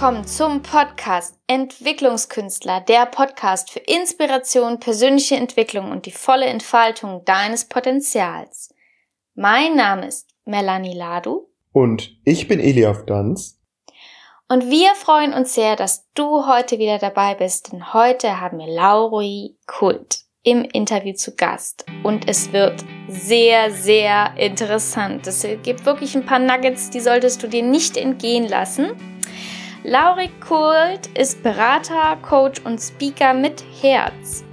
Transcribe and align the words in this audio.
willkommen 0.00 0.26
zum 0.26 0.62
Podcast 0.62 1.38
Entwicklungskünstler, 1.46 2.80
der 2.80 3.04
Podcast 3.04 3.70
für 3.70 3.80
Inspiration, 3.80 4.80
persönliche 4.80 5.36
Entwicklung 5.36 5.90
und 5.90 6.06
die 6.06 6.10
volle 6.10 6.46
Entfaltung 6.46 7.22
deines 7.26 7.66
Potenzials. 7.66 8.74
Mein 9.34 9.76
Name 9.76 10.06
ist 10.06 10.30
Melanie 10.46 10.96
Ladu. 10.96 11.48
Und 11.72 12.16
ich 12.24 12.48
bin 12.48 12.60
Eliaf 12.60 13.04
Danz. 13.04 13.60
Und 14.48 14.70
wir 14.70 14.94
freuen 14.94 15.34
uns 15.34 15.54
sehr, 15.54 15.76
dass 15.76 16.08
du 16.14 16.46
heute 16.46 16.78
wieder 16.78 16.96
dabei 16.96 17.34
bist, 17.34 17.70
denn 17.70 17.92
heute 17.92 18.40
haben 18.40 18.56
wir 18.56 18.68
Lauri 18.68 19.58
Kult 19.66 20.20
im 20.42 20.64
Interview 20.64 21.12
zu 21.12 21.36
Gast. 21.36 21.84
Und 22.04 22.26
es 22.26 22.54
wird 22.54 22.82
sehr, 23.06 23.70
sehr 23.70 24.32
interessant. 24.38 25.26
Es 25.26 25.46
gibt 25.62 25.84
wirklich 25.84 26.14
ein 26.14 26.24
paar 26.24 26.38
Nuggets, 26.38 26.88
die 26.88 27.00
solltest 27.00 27.42
du 27.42 27.48
dir 27.48 27.62
nicht 27.62 27.98
entgehen 27.98 28.48
lassen. 28.48 28.92
Lauri 29.82 30.28
Kult 30.46 31.06
ist 31.18 31.42
Berater, 31.42 32.18
Coach 32.20 32.60
und 32.64 32.78
Speaker 32.78 33.32
mit 33.32 33.64
Herz. 33.80 34.44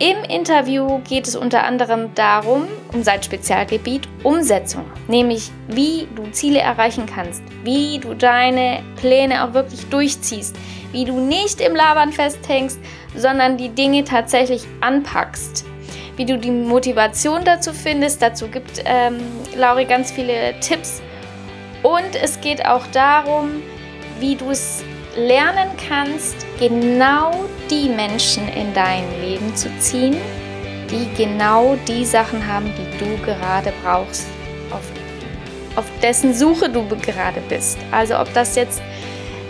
Im 0.00 0.24
Interview 0.28 0.98
geht 1.08 1.28
es 1.28 1.36
unter 1.36 1.62
anderem 1.62 2.12
darum, 2.16 2.66
um 2.92 3.04
sein 3.04 3.22
Spezialgebiet 3.22 4.08
Umsetzung, 4.24 4.84
nämlich 5.06 5.52
wie 5.68 6.08
du 6.16 6.28
Ziele 6.32 6.58
erreichen 6.58 7.06
kannst, 7.06 7.40
wie 7.62 8.00
du 8.00 8.14
deine 8.14 8.82
Pläne 8.96 9.44
auch 9.44 9.54
wirklich 9.54 9.88
durchziehst, 9.90 10.56
wie 10.90 11.04
du 11.04 11.20
nicht 11.20 11.60
im 11.60 11.76
Labern 11.76 12.12
festhängst, 12.12 12.80
sondern 13.14 13.58
die 13.58 13.68
Dinge 13.68 14.02
tatsächlich 14.02 14.64
anpackst, 14.80 15.66
wie 16.16 16.24
du 16.24 16.36
die 16.36 16.50
Motivation 16.50 17.44
dazu 17.44 17.72
findest. 17.72 18.20
Dazu 18.22 18.48
gibt 18.48 18.82
ähm, 18.84 19.20
Lauri 19.56 19.84
ganz 19.84 20.10
viele 20.10 20.58
Tipps. 20.58 21.00
Und 21.84 22.16
es 22.20 22.40
geht 22.40 22.66
auch 22.66 22.86
darum, 22.88 23.62
wie 24.20 24.36
du 24.36 24.50
es 24.50 24.82
lernen 25.16 25.68
kannst, 25.88 26.46
genau 26.58 27.32
die 27.70 27.88
Menschen 27.88 28.48
in 28.48 28.72
dein 28.74 29.04
Leben 29.20 29.54
zu 29.54 29.68
ziehen, 29.78 30.16
die 30.90 31.08
genau 31.16 31.76
die 31.86 32.04
Sachen 32.04 32.46
haben, 32.46 32.72
die 32.76 32.98
du 32.98 33.16
gerade 33.24 33.72
brauchst, 33.82 34.26
auf, 34.70 34.82
auf 35.76 35.86
dessen 36.02 36.34
Suche 36.34 36.68
du 36.68 36.84
gerade 36.86 37.40
bist. 37.48 37.78
Also 37.90 38.18
ob 38.18 38.32
das 38.32 38.56
jetzt 38.56 38.80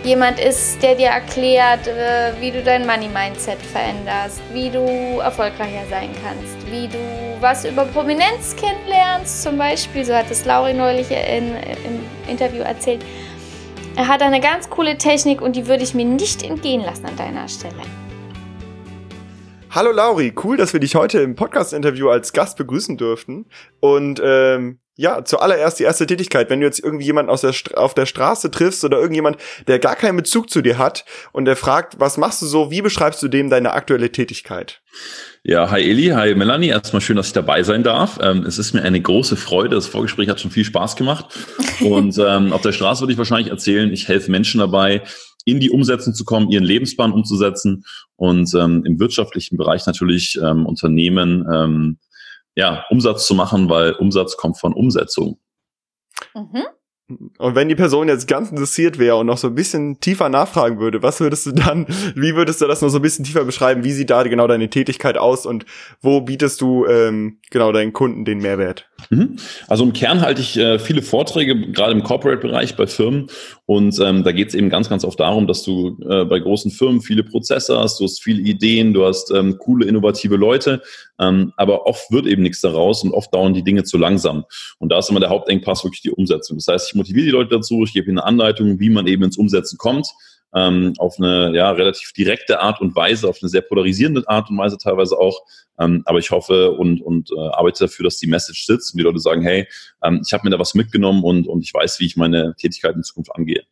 jemand 0.03 0.39
ist, 0.39 0.81
der 0.81 0.95
dir 0.95 1.07
erklärt, 1.07 1.87
äh, 1.87 2.31
wie 2.39 2.51
du 2.51 2.63
dein 2.63 2.85
Money-Mindset 2.85 3.59
veränderst, 3.61 4.41
wie 4.53 4.69
du 4.69 5.19
erfolgreicher 5.19 5.83
sein 5.89 6.09
kannst, 6.23 6.71
wie 6.71 6.87
du 6.87 6.97
was 7.41 7.65
über 7.65 7.85
Prominenz 7.85 8.55
kennenlernst, 8.55 9.43
zum 9.43 9.57
Beispiel, 9.57 10.03
so 10.03 10.13
hat 10.13 10.29
es 10.29 10.45
Lauri 10.45 10.73
neulich 10.73 11.09
in, 11.11 11.55
im 11.55 12.01
Interview 12.27 12.63
erzählt, 12.63 13.03
er 13.99 14.07
hat 14.07 14.21
eine 14.21 14.39
ganz 14.39 14.69
coole 14.69 14.97
Technik 14.97 15.41
und 15.41 15.57
die 15.57 15.67
würde 15.67 15.83
ich 15.83 15.93
mir 15.93 16.05
nicht 16.05 16.41
entgehen 16.41 16.79
lassen 16.79 17.05
an 17.05 17.17
deiner 17.17 17.49
Stelle. 17.49 17.81
Hallo 19.71 19.91
Lauri, 19.91 20.33
cool, 20.41 20.55
dass 20.55 20.71
wir 20.71 20.79
dich 20.79 20.95
heute 20.95 21.19
im 21.19 21.35
Podcast-Interview 21.35 22.07
als 22.07 22.31
Gast 22.31 22.57
begrüßen 22.57 22.95
dürften. 22.95 23.47
Und 23.81 24.21
ähm, 24.23 24.79
ja, 24.99 25.23
zuallererst 25.23 25.79
die 25.79 25.85
erste 25.85 26.05
Tätigkeit. 26.05 26.49
Wenn 26.49 26.59
du 26.59 26.65
jetzt 26.65 26.83
irgendwie 26.83 27.05
jemanden 27.05 27.31
aus 27.31 27.39
der 27.39 27.53
auf 27.75 27.93
der 27.93 28.05
Straße 28.05 28.51
triffst 28.51 28.83
oder 28.83 28.97
irgendjemand, 28.97 29.37
der 29.65 29.79
gar 29.79 29.95
keinen 29.95 30.17
Bezug 30.17 30.49
zu 30.49 30.61
dir 30.61 30.77
hat 30.77 31.05
und 31.31 31.45
der 31.45 31.55
fragt, 31.55 32.01
was 32.01 32.17
machst 32.17 32.41
du 32.41 32.45
so, 32.45 32.69
wie 32.69 32.81
beschreibst 32.81 33.23
du 33.23 33.29
dem 33.29 33.49
deine 33.49 33.71
aktuelle 33.71 34.11
Tätigkeit? 34.11 34.81
Ja, 35.41 35.71
hi 35.71 35.89
Eli, 35.89 36.07
hi 36.07 36.35
Melanie. 36.35 36.67
Erstmal 36.67 37.01
schön, 37.01 37.15
dass 37.15 37.27
ich 37.27 37.33
dabei 37.33 37.63
sein 37.63 37.81
darf. 37.81 38.19
Ähm, 38.21 38.43
es 38.43 38.59
ist 38.59 38.73
mir 38.73 38.81
eine 38.81 38.99
große 38.99 39.37
Freude. 39.37 39.75
Das 39.75 39.87
Vorgespräch 39.87 40.27
hat 40.27 40.41
schon 40.41 40.51
viel 40.51 40.65
Spaß 40.65 40.97
gemacht. 40.97 41.33
Und 41.79 42.17
ähm, 42.17 42.51
auf 42.51 42.61
der 42.61 42.73
Straße 42.73 42.99
würde 42.99 43.13
ich 43.13 43.17
wahrscheinlich 43.17 43.51
erzählen, 43.51 43.93
ich 43.93 44.09
helfe 44.09 44.29
Menschen 44.29 44.59
dabei, 44.59 45.03
in 45.45 45.61
die 45.61 45.69
Umsetzung 45.69 46.13
zu 46.13 46.25
kommen, 46.25 46.49
ihren 46.49 46.65
Lebensplan 46.65 47.13
umzusetzen 47.13 47.85
und 48.17 48.53
ähm, 48.53 48.83
im 48.85 48.99
wirtschaftlichen 48.99 49.55
Bereich 49.55 49.85
natürlich 49.85 50.37
ähm, 50.43 50.65
Unternehmen 50.65 51.45
ähm, 51.49 51.97
ja, 52.59 52.85
Umsatz 52.89 53.25
zu 53.25 53.35
machen, 53.35 53.69
weil 53.69 53.93
Umsatz 53.93 54.35
kommt 54.35 54.59
von 54.59 54.73
Umsetzung. 54.73 55.39
Mhm. 56.35 56.65
Und 57.37 57.55
wenn 57.55 57.69
die 57.69 57.75
Person 57.75 58.07
jetzt 58.07 58.27
ganz 58.27 58.51
interessiert 58.51 58.99
wäre 58.99 59.15
und 59.15 59.25
noch 59.25 59.37
so 59.37 59.47
ein 59.47 59.55
bisschen 59.55 59.99
tiefer 59.99 60.29
nachfragen 60.29 60.79
würde, 60.79 61.01
was 61.01 61.19
würdest 61.19 61.45
du 61.47 61.51
dann, 61.51 61.87
wie 62.15 62.35
würdest 62.35 62.61
du 62.61 62.67
das 62.67 62.81
noch 62.81 62.89
so 62.89 62.99
ein 62.99 63.01
bisschen 63.01 63.25
tiefer 63.25 63.43
beschreiben? 63.43 63.83
Wie 63.83 63.91
sieht 63.91 64.09
da 64.09 64.21
genau 64.23 64.47
deine 64.47 64.69
Tätigkeit 64.69 65.17
aus 65.17 65.45
und 65.45 65.65
wo 66.01 66.21
bietest 66.21 66.61
du 66.61 66.85
ähm, 66.85 67.39
genau 67.49 67.71
deinen 67.71 67.93
Kunden 67.93 68.25
den 68.25 68.39
Mehrwert? 68.39 68.87
Mhm. 69.09 69.37
Also 69.67 69.83
im 69.83 69.93
Kern 69.93 70.21
halte 70.21 70.41
ich 70.41 70.57
äh, 70.57 70.77
viele 70.77 71.01
Vorträge, 71.01 71.71
gerade 71.71 71.93
im 71.93 72.03
Corporate-Bereich 72.03 72.75
bei 72.75 72.85
Firmen. 72.85 73.27
Und 73.65 73.99
ähm, 73.99 74.23
da 74.23 74.31
geht 74.31 74.49
es 74.49 74.55
eben 74.55 74.69
ganz, 74.69 74.89
ganz 74.89 75.03
oft 75.03 75.19
darum, 75.19 75.47
dass 75.47 75.63
du 75.63 75.97
äh, 76.07 76.25
bei 76.25 76.39
großen 76.39 76.71
Firmen 76.71 77.01
viele 77.01 77.23
Prozesse 77.23 77.77
hast, 77.77 77.99
du 77.99 78.03
hast 78.03 78.21
viele 78.21 78.41
Ideen, 78.41 78.93
du 78.93 79.05
hast 79.05 79.31
ähm, 79.31 79.57
coole, 79.59 79.85
innovative 79.85 80.35
Leute, 80.35 80.81
ähm, 81.19 81.53
aber 81.55 81.85
oft 81.85 82.11
wird 82.11 82.25
eben 82.25 82.41
nichts 82.41 82.61
daraus 82.61 83.03
und 83.03 83.11
oft 83.11 83.33
dauern 83.33 83.53
die 83.53 83.63
Dinge 83.63 83.83
zu 83.83 83.97
langsam. 83.97 84.45
Und 84.79 84.89
da 84.89 84.99
ist 84.99 85.09
immer 85.09 85.19
der 85.19 85.29
Hauptengpass 85.29 85.83
wirklich 85.83 86.01
die 86.01 86.11
Umsetzung. 86.11 86.57
Das 86.57 86.67
heißt, 86.67 86.89
ich 86.89 86.95
motiviere 86.99 87.25
die 87.25 87.31
Leute 87.31 87.55
dazu, 87.55 87.83
ich 87.83 87.93
gebe 87.93 88.09
ihnen 88.09 88.19
eine 88.19 88.27
Anleitung, 88.27 88.79
wie 88.79 88.89
man 88.89 89.07
eben 89.07 89.23
ins 89.23 89.37
Umsetzen 89.37 89.77
kommt 89.77 90.07
ähm, 90.53 90.93
auf 90.97 91.19
eine 91.19 91.55
ja, 91.55 91.71
relativ 91.71 92.13
direkte 92.13 92.59
Art 92.59 92.81
und 92.81 92.95
Weise, 92.95 93.27
auf 93.27 93.37
eine 93.41 93.49
sehr 93.49 93.61
polarisierende 93.61 94.23
Art 94.27 94.49
und 94.49 94.57
Weise 94.57 94.77
teilweise 94.77 95.17
auch. 95.17 95.41
Ähm, 95.79 96.01
aber 96.05 96.19
ich 96.19 96.31
hoffe 96.31 96.71
und, 96.71 97.01
und 97.01 97.31
äh, 97.31 97.39
arbeite 97.39 97.85
dafür, 97.85 98.05
dass 98.05 98.17
die 98.17 98.27
Message 98.27 98.65
sitzt 98.65 98.93
und 98.93 98.97
die 98.97 99.03
Leute 99.03 99.19
sagen, 99.19 99.41
hey, 99.41 99.67
ähm, 100.03 100.21
ich 100.25 100.33
habe 100.33 100.43
mir 100.43 100.49
da 100.49 100.59
was 100.59 100.73
mitgenommen 100.73 101.23
und, 101.23 101.47
und 101.47 101.61
ich 101.61 101.73
weiß, 101.73 101.99
wie 101.99 102.05
ich 102.05 102.17
meine 102.17 102.55
Tätigkeit 102.57 102.95
in 102.95 103.03
Zukunft 103.03 103.33
angehe. 103.35 103.63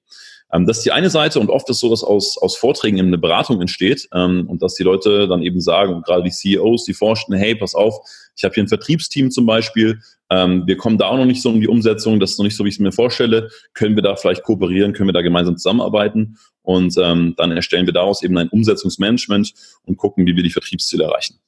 Ähm, 0.54 0.66
das 0.66 0.78
ist 0.78 0.86
die 0.86 0.92
eine 0.92 1.10
Seite 1.10 1.40
und 1.40 1.50
oft 1.50 1.70
ist 1.70 1.80
so, 1.80 1.90
dass 1.90 2.04
aus, 2.04 2.38
aus 2.38 2.56
Vorträgen 2.56 2.98
eben 2.98 3.08
eine 3.08 3.18
Beratung 3.18 3.60
entsteht 3.60 4.08
ähm, 4.14 4.48
und 4.48 4.62
dass 4.62 4.76
die 4.76 4.84
Leute 4.84 5.28
dann 5.28 5.42
eben 5.42 5.60
sagen, 5.60 6.04
gerade 6.04 6.24
die 6.24 6.32
CEOs, 6.32 6.86
die 6.86 6.94
forschen, 6.94 7.34
hey, 7.34 7.56
pass 7.56 7.76
auf, 7.76 8.00
ich 8.36 8.44
habe 8.44 8.54
hier 8.54 8.64
ein 8.64 8.70
Vertriebsteam 8.70 9.32
zum 9.32 9.46
Beispiel, 9.46 10.00
ähm, 10.30 10.64
wir 10.66 10.78
kommen 10.78 10.98
da 10.98 11.08
auch 11.08 11.18
noch 11.18 11.26
nicht 11.26 11.42
so 11.42 11.50
um 11.50 11.62
die 11.62 11.68
Umsetzung, 11.68 12.20
das 12.20 12.32
ist 12.32 12.38
noch 12.38 12.46
nicht 12.46 12.56
so, 12.56 12.64
wie 12.66 12.70
ich 12.70 12.76
es 12.76 12.80
mir 12.80 12.92
vorstelle, 12.92 13.50
können 13.74 13.96
wir 13.96 14.04
da 14.04 14.16
vielleicht 14.16 14.44
kooperieren, 14.44 14.94
können 14.94 15.10
wir 15.10 15.14
da 15.14 15.22
gemeinsam 15.22 15.58
zusammenarbeiten 15.58 16.38
und 16.62 16.96
ähm, 16.98 17.34
dann 17.38 17.52
erstellen 17.52 17.86
wir 17.86 17.94
daraus 17.94 18.24
eben 18.24 18.38
ein 18.38 18.50
Umsetzungsmanagement 18.50 19.54
und 19.84 19.98
gucken, 19.98 20.26
wie 20.26 20.36
wir 20.36 20.44
die 20.44 20.52
Vertriebsziele 20.52 21.06
erreichen. 21.06 21.40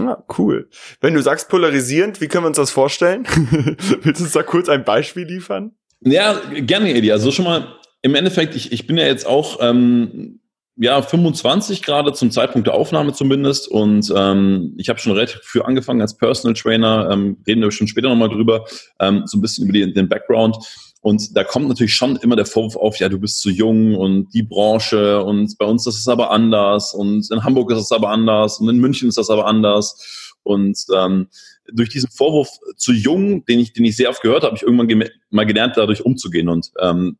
Ah, 0.00 0.22
cool. 0.38 0.68
Wenn 1.00 1.14
du 1.14 1.22
sagst 1.22 1.48
polarisierend, 1.48 2.20
wie 2.20 2.28
können 2.28 2.44
wir 2.44 2.48
uns 2.48 2.56
das 2.56 2.70
vorstellen? 2.70 3.26
Willst 4.02 4.20
du 4.20 4.24
uns 4.24 4.32
da 4.32 4.42
kurz 4.42 4.68
ein 4.68 4.84
Beispiel 4.84 5.24
liefern? 5.24 5.72
Ja, 6.00 6.40
gerne, 6.54 6.94
Edi. 6.94 7.10
Also 7.10 7.32
schon 7.32 7.44
mal 7.44 7.74
im 8.02 8.14
Endeffekt, 8.14 8.54
ich, 8.54 8.70
ich 8.72 8.86
bin 8.86 8.96
ja 8.96 9.06
jetzt 9.06 9.26
auch 9.26 9.58
ähm, 9.60 10.40
ja 10.78 11.02
25 11.02 11.82
gerade 11.82 12.12
zum 12.12 12.30
Zeitpunkt 12.30 12.66
der 12.66 12.74
Aufnahme 12.74 13.12
zumindest 13.12 13.68
und 13.68 14.12
ähm, 14.16 14.74
ich 14.78 14.88
habe 14.88 14.98
schon 14.98 15.12
relativ 15.12 15.40
früh 15.42 15.60
angefangen 15.60 16.00
als 16.00 16.16
Personal 16.16 16.54
Trainer, 16.54 17.10
ähm, 17.10 17.38
reden 17.46 17.62
wir 17.62 17.70
schon 17.70 17.88
später 17.88 18.08
nochmal 18.08 18.28
drüber, 18.28 18.64
ähm, 19.00 19.24
so 19.26 19.38
ein 19.38 19.40
bisschen 19.40 19.64
über 19.64 19.72
die, 19.72 19.92
den 19.92 20.08
Background. 20.08 20.56
Und 21.00 21.36
da 21.36 21.44
kommt 21.44 21.68
natürlich 21.68 21.94
schon 21.94 22.16
immer 22.16 22.36
der 22.36 22.46
Vorwurf 22.46 22.76
auf, 22.76 22.98
ja, 22.98 23.08
du 23.08 23.18
bist 23.18 23.40
zu 23.40 23.50
jung 23.50 23.94
und 23.94 24.32
die 24.34 24.42
Branche 24.42 25.22
und 25.22 25.56
bei 25.58 25.64
uns 25.64 25.86
ist 25.86 25.96
es 25.96 26.08
aber 26.08 26.30
anders 26.30 26.92
und 26.92 27.30
in 27.30 27.44
Hamburg 27.44 27.70
ist 27.70 27.78
es 27.78 27.92
aber 27.92 28.10
anders 28.10 28.58
und 28.58 28.68
in 28.68 28.78
München 28.78 29.08
ist 29.08 29.18
das 29.18 29.30
aber 29.30 29.46
anders. 29.46 30.34
Und 30.42 30.78
ähm, 30.96 31.28
durch 31.72 31.88
diesen 31.88 32.10
Vorwurf 32.10 32.48
zu 32.76 32.92
jung, 32.92 33.44
den 33.44 33.60
ich, 33.60 33.72
den 33.72 33.84
ich 33.84 33.96
sehr 33.96 34.10
oft 34.10 34.22
gehört 34.22 34.42
habe, 34.42 34.48
habe 34.48 34.56
ich 34.56 34.62
irgendwann 34.62 35.08
mal 35.30 35.46
gelernt, 35.46 35.76
dadurch 35.76 36.04
umzugehen. 36.04 36.48
Und 36.48 36.70
ähm, 36.80 37.18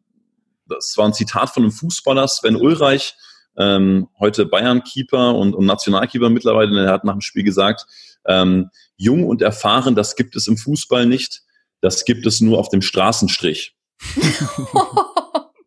das 0.67 0.95
war 0.97 1.07
ein 1.07 1.15
Zitat 1.15 1.51
von 1.51 1.63
einem 1.63 1.73
Fußballer, 1.73 2.27
Sven 2.29 2.57
Ulreich, 2.57 3.15
ähm, 3.59 4.09
heute 4.19 4.47
Bayern-Keeper 4.47 5.35
und, 5.35 5.55
und 5.55 5.67
Nationalkeeper 5.67 6.31
mittlerweile. 6.31 6.83
Der 6.83 6.93
hat 6.93 7.05
nach 7.05 7.15
dem 7.15 7.21
Spiel 7.21 7.45
gesagt, 7.45 7.87
ähm, 8.27 8.71
jung 8.97 9.25
und 9.25 9.43
erfahren, 9.43 9.95
das 9.95 10.17
gibt 10.17 10.37
es 10.37 10.47
im 10.47 10.57
Fußball 10.57 11.07
nicht, 11.07 11.43
das 11.81 12.05
gibt 12.05 12.27
es 12.27 12.41
nur 12.41 12.59
auf 12.59 12.69
dem 12.69 12.83
Straßenstrich. 12.83 13.75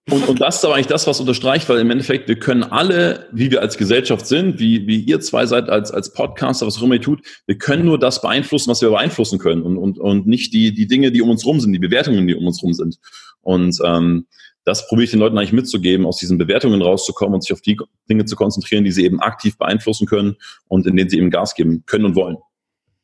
Und, 0.10 0.28
und 0.28 0.42
das 0.42 0.58
ist 0.58 0.66
aber 0.66 0.76
eigentlich 0.76 0.88
das, 0.88 1.08
was 1.08 1.20
unterstreicht, 1.20 1.70
weil 1.70 1.80
im 1.80 1.90
Endeffekt, 1.90 2.28
wir 2.28 2.38
können 2.38 2.64
alle, 2.64 3.30
wie 3.32 3.50
wir 3.50 3.62
als 3.62 3.78
Gesellschaft 3.78 4.26
sind, 4.28 4.60
wie, 4.60 4.86
wie 4.86 5.00
ihr 5.00 5.22
zwei 5.22 5.46
seid 5.46 5.70
als, 5.70 5.92
als 5.92 6.12
Podcaster, 6.12 6.68
was 6.68 6.78
auch 6.78 6.84
immer 6.84 6.96
ihr 6.96 7.02
tut, 7.02 7.22
wir 7.46 7.58
können 7.58 7.86
nur 7.86 7.98
das 7.98 8.22
beeinflussen, 8.22 8.70
was 8.70 8.82
wir 8.82 8.90
beeinflussen 8.90 9.40
können 9.40 9.62
und, 9.62 9.78
und, 9.78 10.00
und 10.00 10.28
nicht 10.28 10.54
die, 10.54 10.74
die 10.74 10.88
Dinge, 10.88 11.12
die 11.12 11.22
um 11.22 11.30
uns 11.30 11.46
rum 11.46 11.62
sind, 11.62 11.72
die 11.72 11.80
Bewertungen, 11.80 12.28
die 12.28 12.36
um 12.36 12.46
uns 12.46 12.62
rum 12.62 12.74
sind. 12.74 12.98
Und 13.42 13.80
ähm, 13.86 14.26
das 14.64 14.88
probiere 14.88 15.06
ich 15.06 15.12
den 15.12 15.20
Leuten 15.20 15.38
eigentlich 15.38 15.54
mitzugeben, 15.54 16.06
aus 16.06 16.18
diesen 16.18 16.38
Bewertungen 16.38 16.82
rauszukommen 16.82 17.36
und 17.36 17.42
sich 17.42 17.54
auf 17.54 17.62
die 17.62 17.78
Dinge 18.10 18.26
zu 18.26 18.36
konzentrieren, 18.36 18.84
die 18.84 18.92
sie 18.92 19.06
eben 19.06 19.20
aktiv 19.20 19.58
beeinflussen 19.58 20.08
können 20.08 20.38
und 20.68 20.86
in 20.86 20.96
denen 20.96 21.10
sie 21.10 21.18
eben 21.18 21.32
Gas 21.32 21.56
geben 21.56 21.84
können 21.86 22.06
und 22.06 22.16
wollen. 22.16 22.38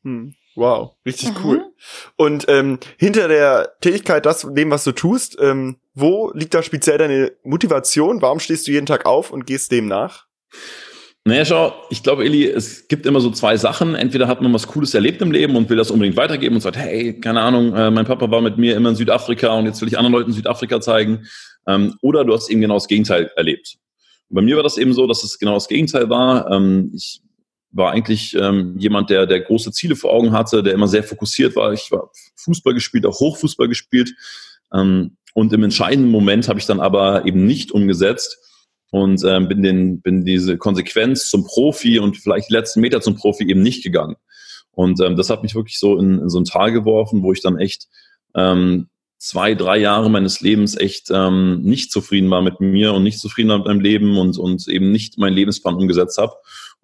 Hm. 0.04 0.34
Wow, 0.54 0.96
richtig 1.06 1.30
mhm. 1.30 1.36
cool. 1.44 1.72
Und 2.16 2.46
ähm, 2.48 2.80
hinter 2.98 3.28
der 3.28 3.76
Tätigkeit, 3.80 4.26
das, 4.26 4.44
dem, 4.50 4.72
was 4.72 4.82
du 4.82 4.90
tust, 4.90 5.36
ähm, 5.40 5.76
wo 5.94 6.32
liegt 6.34 6.52
da 6.52 6.64
speziell 6.64 6.98
deine 6.98 7.32
Motivation? 7.44 8.20
Warum 8.22 8.40
stehst 8.40 8.66
du 8.66 8.72
jeden 8.72 8.86
Tag 8.86 9.06
auf 9.06 9.30
und 9.30 9.46
gehst 9.46 9.70
dem 9.70 9.86
nach? 9.86 10.26
Naja, 11.28 11.44
schau, 11.44 11.74
ich 11.90 12.02
glaube, 12.02 12.24
Eli, 12.24 12.46
es 12.46 12.88
gibt 12.88 13.04
immer 13.04 13.20
so 13.20 13.30
zwei 13.30 13.58
Sachen. 13.58 13.94
Entweder 13.94 14.28
hat 14.28 14.40
man 14.40 14.50
was 14.54 14.66
Cooles 14.66 14.94
erlebt 14.94 15.20
im 15.20 15.30
Leben 15.30 15.56
und 15.56 15.68
will 15.68 15.76
das 15.76 15.90
unbedingt 15.90 16.16
weitergeben 16.16 16.54
und 16.54 16.62
sagt, 16.62 16.78
hey, 16.78 17.20
keine 17.20 17.42
Ahnung, 17.42 17.74
äh, 17.74 17.90
mein 17.90 18.06
Papa 18.06 18.30
war 18.30 18.40
mit 18.40 18.56
mir 18.56 18.74
immer 18.74 18.88
in 18.88 18.96
Südafrika 18.96 19.52
und 19.52 19.66
jetzt 19.66 19.78
will 19.82 19.88
ich 19.88 19.98
anderen 19.98 20.14
Leuten 20.14 20.32
Südafrika 20.32 20.80
zeigen. 20.80 21.26
ähm, 21.66 21.96
oder 22.00 22.24
du 22.24 22.32
hast 22.32 22.48
eben 22.48 22.62
genau 22.62 22.76
das 22.76 22.88
Gegenteil 22.88 23.30
erlebt. 23.36 23.76
Und 24.30 24.36
bei 24.36 24.40
mir 24.40 24.56
war 24.56 24.62
das 24.62 24.78
eben 24.78 24.94
so, 24.94 25.06
dass 25.06 25.22
es 25.22 25.38
genau 25.38 25.52
das 25.52 25.68
Gegenteil 25.68 26.08
war. 26.08 26.50
Ähm, 26.50 26.92
ich 26.94 27.20
war 27.72 27.92
eigentlich 27.92 28.34
ähm, 28.34 28.78
jemand, 28.78 29.10
der, 29.10 29.26
der 29.26 29.40
große 29.40 29.70
Ziele 29.72 29.96
vor 29.96 30.14
Augen 30.14 30.32
hatte, 30.32 30.62
der 30.62 30.72
immer 30.72 30.88
sehr 30.88 31.02
fokussiert 31.02 31.56
war. 31.56 31.74
Ich 31.74 31.90
war 31.90 32.10
Fußball 32.36 32.72
gespielt, 32.72 33.04
auch 33.04 33.20
Hochfußball 33.20 33.68
gespielt. 33.68 34.14
Und 34.70 35.52
im 35.52 35.62
entscheidenden 35.62 36.10
Moment 36.10 36.46
habe 36.46 36.58
ich 36.58 36.66
dann 36.66 36.78
aber 36.78 37.24
eben 37.24 37.46
nicht 37.46 37.72
umgesetzt 37.72 38.38
und 38.90 39.22
ähm, 39.24 39.48
bin, 39.48 39.62
den, 39.62 40.00
bin 40.00 40.24
diese 40.24 40.56
Konsequenz 40.56 41.28
zum 41.28 41.44
Profi 41.44 41.98
und 41.98 42.16
vielleicht 42.16 42.48
die 42.48 42.54
letzten 42.54 42.80
Meter 42.80 43.00
zum 43.00 43.16
Profi 43.16 43.44
eben 43.48 43.62
nicht 43.62 43.82
gegangen. 43.84 44.16
Und 44.72 45.00
ähm, 45.00 45.16
das 45.16 45.28
hat 45.30 45.42
mich 45.42 45.54
wirklich 45.54 45.78
so 45.78 45.98
in, 45.98 46.20
in 46.20 46.28
so 46.28 46.38
ein 46.38 46.44
Tal 46.44 46.72
geworfen, 46.72 47.22
wo 47.22 47.32
ich 47.32 47.42
dann 47.42 47.58
echt 47.58 47.88
ähm, 48.34 48.88
zwei, 49.18 49.54
drei 49.54 49.78
Jahre 49.78 50.10
meines 50.10 50.40
Lebens 50.40 50.76
echt 50.76 51.10
ähm, 51.10 51.60
nicht 51.62 51.90
zufrieden 51.90 52.30
war 52.30 52.42
mit 52.42 52.60
mir 52.60 52.94
und 52.94 53.02
nicht 53.02 53.18
zufrieden 53.18 53.48
war 53.48 53.58
mit 53.58 53.66
meinem 53.66 53.80
Leben 53.80 54.16
und, 54.16 54.38
und 54.38 54.68
eben 54.68 54.92
nicht 54.92 55.18
meinen 55.18 55.34
Lebensplan 55.34 55.74
umgesetzt 55.74 56.18
habe. 56.18 56.34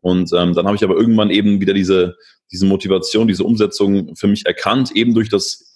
Und 0.01 0.33
ähm, 0.35 0.53
dann 0.55 0.67
habe 0.67 0.77
ich 0.77 0.85
aber 0.85 0.97
irgendwann 0.97 1.31
eben 1.31 1.61
wieder 1.61 1.73
diese, 1.73 2.17
diese 2.53 2.67
Motivation, 2.67 3.29
diese 3.29 3.45
Umsetzung 3.45 4.17
für 4.17 4.27
mich 4.27 4.45
erkannt, 4.45 4.91
eben 4.93 5.15
durch 5.15 5.29
das 5.29 5.74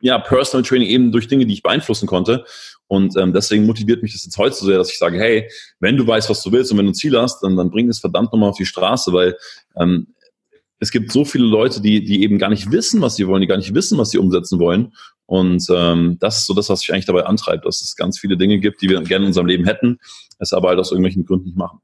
ja, 0.00 0.18
Personal 0.18 0.62
Training, 0.62 0.88
eben 0.88 1.12
durch 1.12 1.28
Dinge, 1.28 1.46
die 1.46 1.54
ich 1.54 1.62
beeinflussen 1.62 2.06
konnte. 2.06 2.44
Und 2.86 3.16
ähm, 3.16 3.32
deswegen 3.32 3.66
motiviert 3.66 4.02
mich 4.02 4.12
das 4.12 4.24
jetzt 4.24 4.38
heute 4.38 4.54
so 4.54 4.66
sehr, 4.66 4.78
dass 4.78 4.90
ich 4.90 4.98
sage, 4.98 5.18
hey, 5.18 5.48
wenn 5.80 5.96
du 5.96 6.06
weißt, 6.06 6.30
was 6.30 6.42
du 6.42 6.52
willst 6.52 6.70
und 6.70 6.78
wenn 6.78 6.86
du 6.86 6.92
ein 6.92 6.94
Ziel 6.94 7.18
hast, 7.18 7.40
dann, 7.42 7.56
dann 7.56 7.70
bring 7.70 7.88
es 7.88 7.98
verdammt 7.98 8.32
nochmal 8.32 8.50
auf 8.50 8.56
die 8.56 8.66
Straße, 8.66 9.12
weil 9.12 9.36
ähm, 9.76 10.08
es 10.78 10.90
gibt 10.90 11.10
so 11.10 11.24
viele 11.24 11.46
Leute, 11.46 11.80
die, 11.80 12.04
die 12.04 12.22
eben 12.22 12.38
gar 12.38 12.50
nicht 12.50 12.70
wissen, 12.70 13.00
was 13.00 13.16
sie 13.16 13.26
wollen, 13.26 13.40
die 13.40 13.46
gar 13.46 13.56
nicht 13.56 13.74
wissen, 13.74 13.96
was 13.98 14.10
sie 14.10 14.18
umsetzen 14.18 14.58
wollen. 14.58 14.92
Und 15.24 15.66
ähm, 15.70 16.18
das 16.20 16.38
ist 16.38 16.46
so 16.46 16.54
das, 16.54 16.68
was 16.68 16.80
sich 16.80 16.92
eigentlich 16.92 17.06
dabei 17.06 17.24
antreibt, 17.24 17.64
dass 17.64 17.80
es 17.80 17.96
ganz 17.96 18.18
viele 18.18 18.36
Dinge 18.36 18.60
gibt, 18.60 18.82
die 18.82 18.88
wir 18.88 19.00
gerne 19.02 19.24
in 19.24 19.28
unserem 19.28 19.46
Leben 19.46 19.64
hätten, 19.64 19.98
es 20.38 20.52
aber 20.52 20.68
halt 20.68 20.78
aus 20.78 20.92
irgendwelchen 20.92 21.24
Gründen 21.24 21.46
nicht 21.46 21.56
machen. 21.56 21.80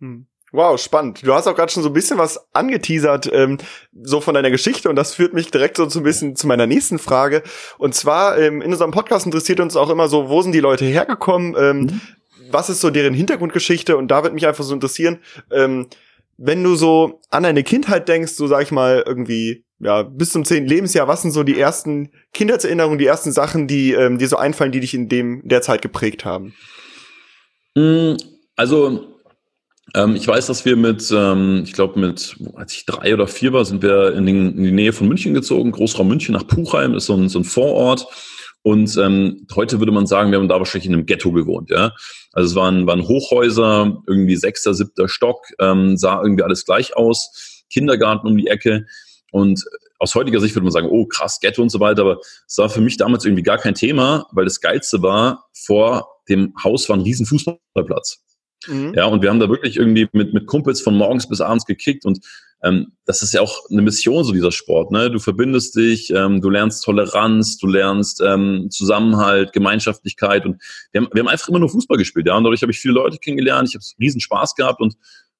Hm. 0.00 0.26
Wow, 0.54 0.80
spannend. 0.80 1.26
Du 1.26 1.34
hast 1.34 1.48
auch 1.48 1.56
gerade 1.56 1.72
schon 1.72 1.82
so 1.82 1.88
ein 1.88 1.94
bisschen 1.94 2.16
was 2.16 2.38
angeteasert, 2.54 3.28
ähm, 3.32 3.58
so 4.04 4.20
von 4.20 4.34
deiner 4.34 4.52
Geschichte 4.52 4.88
und 4.88 4.94
das 4.94 5.12
führt 5.12 5.34
mich 5.34 5.50
direkt 5.50 5.76
so, 5.78 5.82
ein 5.82 6.02
bisschen 6.04 6.36
zu 6.36 6.46
meiner 6.46 6.68
nächsten 6.68 7.00
Frage. 7.00 7.42
Und 7.76 7.96
zwar 7.96 8.38
ähm, 8.38 8.62
in 8.62 8.70
unserem 8.70 8.92
Podcast 8.92 9.26
interessiert 9.26 9.58
uns 9.58 9.74
auch 9.74 9.90
immer 9.90 10.06
so, 10.06 10.28
wo 10.28 10.42
sind 10.42 10.52
die 10.52 10.60
Leute 10.60 10.84
hergekommen? 10.84 11.56
Ähm, 11.58 11.78
mhm. 11.80 12.00
Was 12.52 12.70
ist 12.70 12.80
so 12.82 12.90
deren 12.90 13.14
Hintergrundgeschichte? 13.14 13.96
Und 13.96 14.12
da 14.12 14.22
wird 14.22 14.32
mich 14.32 14.46
einfach 14.46 14.62
so 14.62 14.72
interessieren, 14.72 15.18
ähm, 15.50 15.88
wenn 16.36 16.62
du 16.62 16.76
so 16.76 17.20
an 17.30 17.42
deine 17.42 17.64
Kindheit 17.64 18.06
denkst, 18.06 18.34
so 18.34 18.46
sag 18.46 18.62
ich 18.62 18.70
mal 18.70 19.02
irgendwie, 19.04 19.64
ja, 19.80 20.04
bis 20.04 20.30
zum 20.30 20.44
zehnten 20.44 20.68
Lebensjahr, 20.68 21.08
was 21.08 21.22
sind 21.22 21.32
so 21.32 21.42
die 21.42 21.58
ersten 21.58 22.12
Kindheitserinnerungen, 22.32 23.00
die 23.00 23.06
ersten 23.06 23.32
Sachen, 23.32 23.66
die 23.66 23.90
ähm, 23.90 24.18
dir 24.18 24.28
so 24.28 24.36
einfallen, 24.36 24.70
die 24.70 24.78
dich 24.78 24.94
in 24.94 25.08
dem 25.08 25.42
der 25.42 25.62
Zeit 25.62 25.82
geprägt 25.82 26.24
haben? 26.24 26.54
Mm, 27.74 28.14
also 28.54 29.13
ähm, 29.94 30.16
ich 30.16 30.26
weiß, 30.26 30.46
dass 30.46 30.64
wir 30.64 30.76
mit, 30.76 31.10
ähm, 31.14 31.62
ich 31.64 31.72
glaube 31.72 31.98
mit, 31.98 32.36
als 32.54 32.74
ich 32.74 32.84
drei 32.84 33.14
oder 33.14 33.26
vier 33.26 33.52
war, 33.52 33.64
sind 33.64 33.82
wir 33.82 34.14
in, 34.14 34.26
den, 34.26 34.56
in 34.56 34.64
die 34.64 34.72
Nähe 34.72 34.92
von 34.92 35.08
München 35.08 35.34
gezogen, 35.34 35.72
Großraum 35.72 36.08
München 36.08 36.34
nach 36.34 36.46
Puchheim, 36.46 36.94
ist 36.94 37.06
so 37.06 37.14
ein, 37.14 37.28
so 37.28 37.38
ein 37.38 37.44
Vorort. 37.44 38.06
Und 38.62 38.96
ähm, 38.96 39.46
heute 39.54 39.78
würde 39.78 39.92
man 39.92 40.06
sagen, 40.06 40.30
wir 40.30 40.38
haben 40.38 40.48
da 40.48 40.58
wahrscheinlich 40.58 40.86
in 40.86 40.94
einem 40.94 41.06
Ghetto 41.06 41.32
gewohnt, 41.32 41.70
ja. 41.70 41.92
Also 42.32 42.50
es 42.50 42.54
waren, 42.56 42.86
waren 42.86 43.06
Hochhäuser, 43.06 44.02
irgendwie 44.06 44.36
sechster, 44.36 44.74
siebter 44.74 45.08
Stock, 45.08 45.46
ähm, 45.60 45.96
sah 45.96 46.20
irgendwie 46.22 46.42
alles 46.42 46.64
gleich 46.64 46.96
aus, 46.96 47.64
Kindergarten 47.70 48.26
um 48.26 48.36
die 48.36 48.48
Ecke. 48.48 48.86
Und 49.30 49.64
aus 49.98 50.14
heutiger 50.14 50.40
Sicht 50.40 50.54
würde 50.54 50.64
man 50.64 50.72
sagen, 50.72 50.88
oh 50.90 51.06
krass, 51.06 51.40
Ghetto 51.40 51.62
und 51.62 51.68
so 51.70 51.78
weiter, 51.78 52.02
aber 52.02 52.20
es 52.48 52.58
war 52.58 52.68
für 52.68 52.80
mich 52.80 52.96
damals 52.96 53.24
irgendwie 53.24 53.42
gar 53.42 53.58
kein 53.58 53.74
Thema, 53.74 54.26
weil 54.32 54.44
das 54.44 54.60
Geilste 54.60 55.02
war, 55.02 55.44
vor 55.52 56.08
dem 56.28 56.54
Haus 56.64 56.88
war 56.88 56.96
ein 56.96 57.02
riesen 57.02 57.26
Fußballplatz. 57.26 58.24
Mhm. 58.68 58.92
Ja, 58.94 59.06
und 59.06 59.22
wir 59.22 59.30
haben 59.30 59.40
da 59.40 59.48
wirklich 59.48 59.76
irgendwie 59.76 60.08
mit, 60.12 60.34
mit 60.34 60.46
Kumpels 60.46 60.80
von 60.80 60.96
morgens 60.96 61.28
bis 61.28 61.40
abends 61.40 61.66
gekickt 61.66 62.04
und 62.04 62.20
ähm, 62.64 62.92
das 63.04 63.20
ist 63.20 63.34
ja 63.34 63.42
auch 63.42 63.68
eine 63.70 63.82
Mission, 63.82 64.24
so 64.24 64.32
dieser 64.32 64.50
Sport. 64.50 64.90
Ne? 64.90 65.10
Du 65.10 65.18
verbindest 65.18 65.76
dich, 65.76 66.10
ähm, 66.10 66.40
du 66.40 66.48
lernst 66.48 66.82
Toleranz, 66.82 67.58
du 67.58 67.66
lernst 67.66 68.22
ähm, 68.24 68.68
Zusammenhalt, 68.70 69.52
Gemeinschaftlichkeit 69.52 70.46
und 70.46 70.62
wir 70.92 71.02
haben, 71.02 71.08
wir 71.12 71.20
haben 71.20 71.28
einfach 71.28 71.48
immer 71.48 71.58
nur 71.58 71.68
Fußball 71.68 71.98
gespielt. 71.98 72.26
Ja? 72.26 72.36
Und 72.36 72.44
dadurch 72.44 72.62
habe 72.62 72.72
ich 72.72 72.78
viele 72.78 72.94
Leute 72.94 73.18
kennengelernt, 73.18 73.68
ich 73.68 73.74
habe 73.74 73.84
riesen 74.00 74.20
Spaß 74.20 74.54
gehabt 74.54 74.80
und 74.80 74.96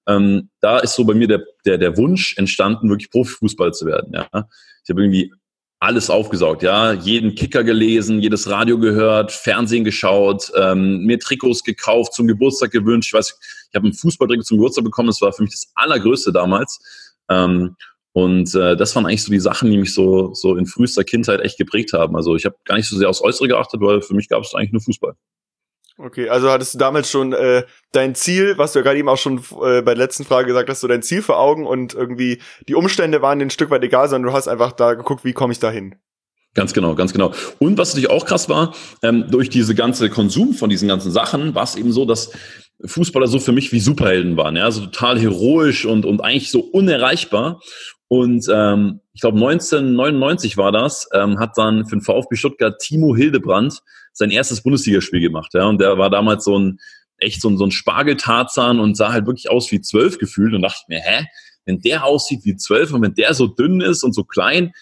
ähm, 0.06 0.50
da 0.60 0.78
ist 0.80 0.94
so 0.94 1.04
bei 1.04 1.14
mir 1.14 1.26
der, 1.26 1.42
der, 1.64 1.78
der 1.78 1.96
Wunsch 1.96 2.36
entstanden, 2.36 2.90
wirklich 2.90 3.10
Profifußball 3.10 3.72
zu 3.72 3.86
werden. 3.86 4.12
Ja? 4.12 4.28
Ich 4.82 4.90
habe 4.90 5.02
irgendwie 5.02 5.32
alles 5.84 6.08
aufgesaugt, 6.08 6.62
ja, 6.62 6.92
jeden 6.92 7.34
Kicker 7.34 7.62
gelesen, 7.62 8.20
jedes 8.20 8.48
Radio 8.48 8.78
gehört, 8.78 9.32
Fernsehen 9.32 9.84
geschaut, 9.84 10.50
ähm, 10.56 11.04
mir 11.04 11.18
Trikots 11.18 11.62
gekauft, 11.62 12.14
zum 12.14 12.26
Geburtstag 12.26 12.70
gewünscht. 12.70 13.10
Ich 13.10 13.14
weiß, 13.14 13.38
ich 13.70 13.76
habe 13.76 13.88
ein 13.88 13.92
Fußballtrikot 13.92 14.44
zum 14.44 14.56
Geburtstag 14.56 14.84
bekommen, 14.84 15.08
das 15.08 15.20
war 15.20 15.32
für 15.32 15.42
mich 15.42 15.52
das 15.52 15.70
allergrößte 15.74 16.32
damals. 16.32 16.80
Ähm, 17.28 17.76
und 18.12 18.54
äh, 18.54 18.76
das 18.76 18.94
waren 18.96 19.04
eigentlich 19.04 19.24
so 19.24 19.32
die 19.32 19.40
Sachen, 19.40 19.70
die 19.70 19.76
mich 19.76 19.92
so, 19.92 20.32
so 20.34 20.56
in 20.56 20.66
frühester 20.66 21.04
Kindheit 21.04 21.40
echt 21.40 21.58
geprägt 21.58 21.92
haben. 21.92 22.16
Also 22.16 22.34
ich 22.36 22.46
habe 22.46 22.56
gar 22.64 22.76
nicht 22.76 22.88
so 22.88 22.96
sehr 22.96 23.10
aufs 23.10 23.20
Äußere 23.20 23.48
geachtet, 23.48 23.80
weil 23.80 24.00
für 24.00 24.14
mich 24.14 24.28
gab 24.28 24.42
es 24.42 24.54
eigentlich 24.54 24.72
nur 24.72 24.80
Fußball. 24.80 25.14
Okay, 25.96 26.28
also 26.28 26.50
hattest 26.50 26.74
du 26.74 26.78
damals 26.78 27.08
schon 27.08 27.32
äh, 27.32 27.62
dein 27.92 28.16
Ziel, 28.16 28.58
was 28.58 28.72
du 28.72 28.80
ja 28.80 28.82
gerade 28.82 28.98
eben 28.98 29.08
auch 29.08 29.16
schon 29.16 29.38
äh, 29.38 29.80
bei 29.80 29.94
der 29.94 29.96
letzten 29.96 30.24
Frage 30.24 30.48
gesagt 30.48 30.68
hast, 30.68 30.80
so 30.80 30.88
dein 30.88 31.02
Ziel 31.02 31.22
vor 31.22 31.38
Augen 31.38 31.66
und 31.66 31.94
irgendwie 31.94 32.40
die 32.68 32.74
Umstände 32.74 33.22
waren 33.22 33.40
ein 33.40 33.50
Stück 33.50 33.70
weit 33.70 33.84
egal, 33.84 34.08
sondern 34.08 34.32
du 34.32 34.36
hast 34.36 34.48
einfach 34.48 34.72
da 34.72 34.94
geguckt, 34.94 35.24
wie 35.24 35.32
komme 35.32 35.52
ich 35.52 35.60
da 35.60 35.70
hin. 35.70 35.94
Ganz 36.54 36.72
genau, 36.72 36.94
ganz 36.94 37.12
genau. 37.12 37.32
Und 37.58 37.78
was 37.78 37.90
natürlich 37.90 38.10
auch 38.10 38.26
krass 38.26 38.48
war, 38.48 38.74
ähm, 39.02 39.26
durch 39.30 39.50
diese 39.50 39.74
ganze 39.74 40.08
Konsum 40.10 40.54
von 40.54 40.70
diesen 40.70 40.88
ganzen 40.88 41.10
Sachen, 41.10 41.54
war 41.54 41.64
es 41.64 41.76
eben 41.76 41.92
so, 41.92 42.04
dass 42.04 42.30
Fußballer 42.84 43.26
so 43.26 43.38
für 43.38 43.52
mich 43.52 43.72
wie 43.72 43.80
Superhelden 43.80 44.36
waren, 44.36 44.56
ja, 44.56 44.70
so 44.70 44.82
total 44.82 45.18
heroisch 45.18 45.84
und, 45.84 46.04
und 46.04 46.20
eigentlich 46.20 46.50
so 46.50 46.60
unerreichbar. 46.60 47.60
Und 48.08 48.46
ähm, 48.52 49.00
ich 49.12 49.20
glaube 49.20 49.38
1999 49.38 50.56
war 50.56 50.72
das, 50.72 51.08
ähm, 51.12 51.38
hat 51.38 51.56
dann 51.56 51.86
für 51.86 51.96
den 51.96 52.02
VfB 52.02 52.36
Stuttgart 52.36 52.78
Timo 52.78 53.16
Hildebrand 53.16 53.80
sein 54.12 54.30
erstes 54.30 54.62
Bundesligaspiel 54.62 55.20
gemacht. 55.20 55.52
Ja, 55.54 55.66
und 55.66 55.80
der 55.80 55.98
war 55.98 56.10
damals 56.10 56.44
so 56.44 56.58
ein 56.58 56.78
echt 57.18 57.40
so 57.40 57.48
ein, 57.48 57.58
so 57.58 57.64
ein 57.64 57.70
Spargeltarzan 57.70 58.80
und 58.80 58.96
sah 58.96 59.12
halt 59.12 59.26
wirklich 59.26 59.50
aus 59.50 59.70
wie 59.72 59.80
zwölf 59.80 60.18
gefühlt 60.18 60.54
und 60.54 60.62
dachte 60.62 60.82
mir, 60.88 61.00
hä, 61.00 61.26
wenn 61.64 61.80
der 61.80 62.04
aussieht 62.04 62.44
wie 62.44 62.56
zwölf 62.56 62.92
und 62.92 63.02
wenn 63.02 63.14
der 63.14 63.34
so 63.34 63.46
dünn 63.46 63.80
ist 63.80 64.02
und 64.02 64.12
so 64.12 64.24
klein, 64.24 64.72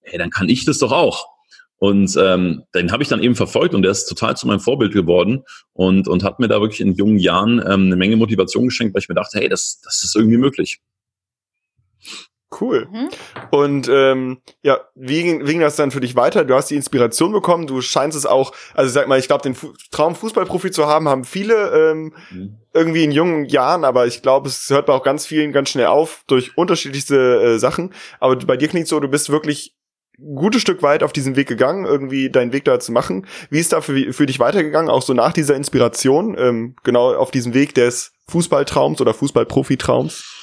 hey, 0.00 0.18
dann 0.18 0.30
kann 0.30 0.48
ich 0.48 0.64
das 0.64 0.78
doch 0.78 0.92
auch. 0.92 1.26
Und 1.78 2.16
ähm, 2.18 2.62
den 2.74 2.90
habe 2.90 3.02
ich 3.02 3.08
dann 3.10 3.22
eben 3.22 3.34
verfolgt 3.34 3.74
und 3.74 3.82
der 3.82 3.90
ist 3.90 4.06
total 4.06 4.34
zu 4.34 4.46
meinem 4.46 4.60
Vorbild 4.60 4.94
geworden 4.94 5.44
und, 5.74 6.08
und 6.08 6.24
hat 6.24 6.40
mir 6.40 6.48
da 6.48 6.60
wirklich 6.60 6.80
in 6.80 6.94
jungen 6.94 7.18
Jahren 7.18 7.58
ähm, 7.58 7.86
eine 7.86 7.96
Menge 7.96 8.16
Motivation 8.16 8.64
geschenkt, 8.64 8.94
weil 8.94 9.02
ich 9.02 9.10
mir 9.10 9.14
dachte, 9.14 9.38
hey, 9.38 9.48
das, 9.48 9.80
das 9.82 10.02
ist 10.02 10.16
irgendwie 10.16 10.38
möglich. 10.38 10.80
Cool. 12.60 12.88
Mhm. 12.90 13.08
Und 13.50 13.88
ähm, 13.88 14.38
ja, 14.62 14.78
wie 14.94 15.22
ging, 15.22 15.46
wie 15.46 15.52
ging 15.52 15.60
das 15.60 15.74
dann 15.74 15.90
für 15.90 16.00
dich 16.00 16.14
weiter? 16.14 16.44
Du 16.44 16.54
hast 16.54 16.70
die 16.70 16.76
Inspiration 16.76 17.32
bekommen, 17.32 17.66
du 17.66 17.80
scheinst 17.80 18.16
es 18.16 18.24
auch, 18.24 18.52
also 18.72 18.90
sag 18.90 19.08
mal, 19.08 19.18
ich 19.18 19.26
glaube, 19.26 19.42
den 19.42 19.56
Fu 19.56 19.72
Traum 19.90 20.14
Fußballprofi 20.14 20.70
zu 20.70 20.86
haben, 20.86 21.08
haben 21.08 21.24
viele 21.24 21.90
ähm, 21.90 22.14
mhm. 22.30 22.56
irgendwie 22.72 23.02
in 23.02 23.10
jungen 23.10 23.46
Jahren, 23.46 23.84
aber 23.84 24.06
ich 24.06 24.22
glaube, 24.22 24.48
es 24.48 24.70
hört 24.70 24.86
bei 24.86 24.92
auch 24.92 25.02
ganz 25.02 25.26
vielen 25.26 25.52
ganz 25.52 25.70
schnell 25.70 25.86
auf 25.86 26.22
durch 26.28 26.56
unterschiedlichste 26.56 27.42
äh, 27.42 27.58
Sachen. 27.58 27.92
Aber 28.20 28.36
bei 28.36 28.56
dir 28.56 28.68
klingt 28.68 28.86
so, 28.86 29.00
du 29.00 29.08
bist 29.08 29.28
wirklich 29.28 29.74
ein 30.18 30.36
gutes 30.36 30.62
Stück 30.62 30.82
weit 30.82 31.02
auf 31.02 31.12
diesem 31.12 31.34
Weg 31.34 31.48
gegangen, 31.48 31.84
irgendwie 31.84 32.30
deinen 32.30 32.52
Weg 32.52 32.64
da 32.64 32.78
zu 32.78 32.92
machen. 32.92 33.26
Wie 33.50 33.58
ist 33.58 33.72
da 33.72 33.80
für, 33.80 34.12
für 34.12 34.26
dich 34.26 34.38
weitergegangen, 34.38 34.88
auch 34.88 35.02
so 35.02 35.14
nach 35.14 35.32
dieser 35.32 35.56
Inspiration, 35.56 36.36
ähm, 36.38 36.76
genau 36.84 37.14
auf 37.14 37.32
diesem 37.32 37.54
Weg 37.54 37.74
des 37.74 38.12
Fußballtraums 38.28 39.00
oder 39.00 39.14
Fußballprofitraums? 39.14 40.35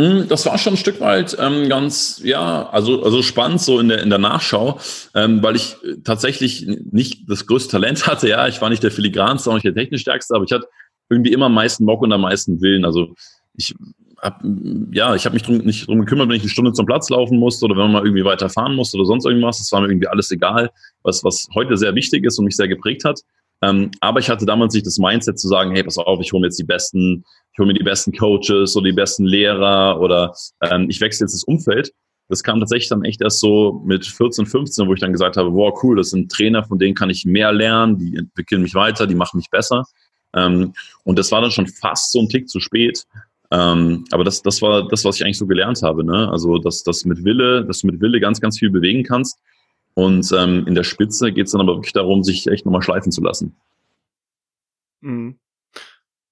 Hm, 0.00 0.28
das 0.28 0.46
war 0.46 0.56
schon 0.58 0.74
ein 0.74 0.76
Stück 0.76 1.00
weit 1.00 1.36
ähm, 1.40 1.68
ganz, 1.68 2.20
ja, 2.22 2.68
also, 2.70 3.02
also 3.02 3.20
spannend 3.20 3.60
so 3.60 3.80
in 3.80 3.88
der, 3.88 4.00
in 4.00 4.10
der 4.10 4.20
Nachschau, 4.20 4.78
ähm, 5.14 5.42
weil 5.42 5.56
ich 5.56 5.76
tatsächlich 6.04 6.66
nicht 6.66 7.28
das 7.28 7.46
größte 7.46 7.72
Talent 7.72 8.06
hatte. 8.06 8.28
Ja, 8.28 8.46
ich 8.46 8.60
war 8.60 8.70
nicht 8.70 8.82
der 8.82 8.92
filigranste, 8.92 9.50
auch 9.50 9.54
nicht 9.54 9.66
der 9.66 9.74
technisch 9.74 10.02
stärkste, 10.02 10.36
aber 10.36 10.44
ich 10.44 10.52
hatte 10.52 10.68
irgendwie 11.10 11.32
immer 11.32 11.46
am 11.46 11.54
meisten 11.54 11.84
Bock 11.84 12.02
und 12.02 12.12
am 12.12 12.20
meisten 12.20 12.60
Willen. 12.60 12.84
Also 12.84 13.14
ich 13.56 13.74
hab, 14.20 14.40
ja, 14.92 15.16
ich 15.16 15.24
habe 15.24 15.34
mich 15.34 15.42
drum, 15.42 15.58
nicht 15.58 15.88
drum 15.88 16.00
gekümmert, 16.00 16.28
wenn 16.28 16.36
ich 16.36 16.42
eine 16.42 16.50
Stunde 16.50 16.72
zum 16.72 16.86
Platz 16.86 17.10
laufen 17.10 17.38
musste 17.38 17.64
oder 17.64 17.74
wenn 17.74 17.84
man 17.84 17.92
mal 17.92 18.04
irgendwie 18.04 18.24
weiter 18.24 18.48
fahren 18.48 18.76
musste 18.76 18.98
oder 18.98 19.06
sonst 19.06 19.24
irgendwas. 19.24 19.58
Das 19.58 19.72
war 19.72 19.80
mir 19.80 19.88
irgendwie 19.88 20.08
alles 20.08 20.30
egal, 20.30 20.70
was, 21.02 21.24
was 21.24 21.48
heute 21.56 21.76
sehr 21.76 21.94
wichtig 21.96 22.24
ist 22.24 22.38
und 22.38 22.44
mich 22.44 22.56
sehr 22.56 22.68
geprägt 22.68 23.04
hat. 23.04 23.20
Ähm, 23.62 23.90
aber 24.00 24.20
ich 24.20 24.30
hatte 24.30 24.46
damals 24.46 24.74
nicht 24.74 24.86
das 24.86 24.98
Mindset 24.98 25.38
zu 25.38 25.48
sagen, 25.48 25.72
hey, 25.72 25.82
pass 25.82 25.98
auf, 25.98 26.20
ich 26.20 26.32
hole 26.32 26.40
mir 26.40 26.46
jetzt 26.46 26.58
die 26.58 26.64
besten, 26.64 27.24
ich 27.52 27.58
hole 27.58 27.66
mir 27.66 27.74
die 27.74 27.84
besten 27.84 28.12
Coaches 28.12 28.76
oder 28.76 28.84
die 28.84 28.92
besten 28.92 29.24
Lehrer 29.24 30.00
oder 30.00 30.32
ähm, 30.62 30.86
ich 30.88 31.00
wechsle 31.00 31.24
jetzt 31.24 31.34
das 31.34 31.44
Umfeld. 31.44 31.92
Das 32.28 32.42
kam 32.42 32.60
tatsächlich 32.60 32.88
dann 32.88 33.04
echt 33.04 33.22
erst 33.22 33.40
so 33.40 33.82
mit 33.84 34.06
14, 34.06 34.46
15, 34.46 34.86
wo 34.86 34.94
ich 34.94 35.00
dann 35.00 35.12
gesagt 35.12 35.36
habe, 35.36 35.52
wow, 35.54 35.76
cool, 35.82 35.96
das 35.96 36.10
sind 36.10 36.30
Trainer, 36.30 36.62
von 36.62 36.78
denen 36.78 36.94
kann 36.94 37.10
ich 37.10 37.24
mehr 37.24 37.52
lernen, 37.52 37.98
die 37.98 38.16
entwickeln 38.16 38.62
mich 38.62 38.74
weiter, 38.74 39.06
die 39.06 39.14
machen 39.14 39.38
mich 39.38 39.50
besser. 39.50 39.84
Ähm, 40.36 40.74
und 41.04 41.18
das 41.18 41.32
war 41.32 41.40
dann 41.40 41.50
schon 41.50 41.66
fast 41.66 42.12
so 42.12 42.20
ein 42.20 42.28
Tick 42.28 42.48
zu 42.48 42.60
spät. 42.60 43.04
Ähm, 43.50 44.04
aber 44.10 44.24
das, 44.24 44.42
das 44.42 44.60
war 44.60 44.86
das, 44.88 45.06
was 45.06 45.16
ich 45.16 45.24
eigentlich 45.24 45.38
so 45.38 45.46
gelernt 45.46 45.82
habe. 45.82 46.04
Ne? 46.04 46.30
Also, 46.30 46.58
dass 46.58 46.82
das 46.82 47.06
mit 47.06 47.24
Wille, 47.24 47.64
dass 47.64 47.80
du 47.80 47.86
mit 47.86 48.00
Wille 48.00 48.20
ganz, 48.20 48.40
ganz 48.40 48.58
viel 48.58 48.70
bewegen 48.70 49.04
kannst 49.04 49.38
und 49.98 50.30
ähm, 50.30 50.64
in 50.68 50.76
der 50.76 50.84
Spitze 50.84 51.32
geht 51.32 51.46
es 51.46 51.52
dann 51.52 51.60
aber 51.60 51.74
wirklich 51.74 51.92
darum, 51.92 52.22
sich 52.22 52.46
echt 52.46 52.64
nochmal 52.64 52.82
schleifen 52.82 53.10
zu 53.10 53.20
lassen. 53.20 53.56
Mhm. 55.00 55.40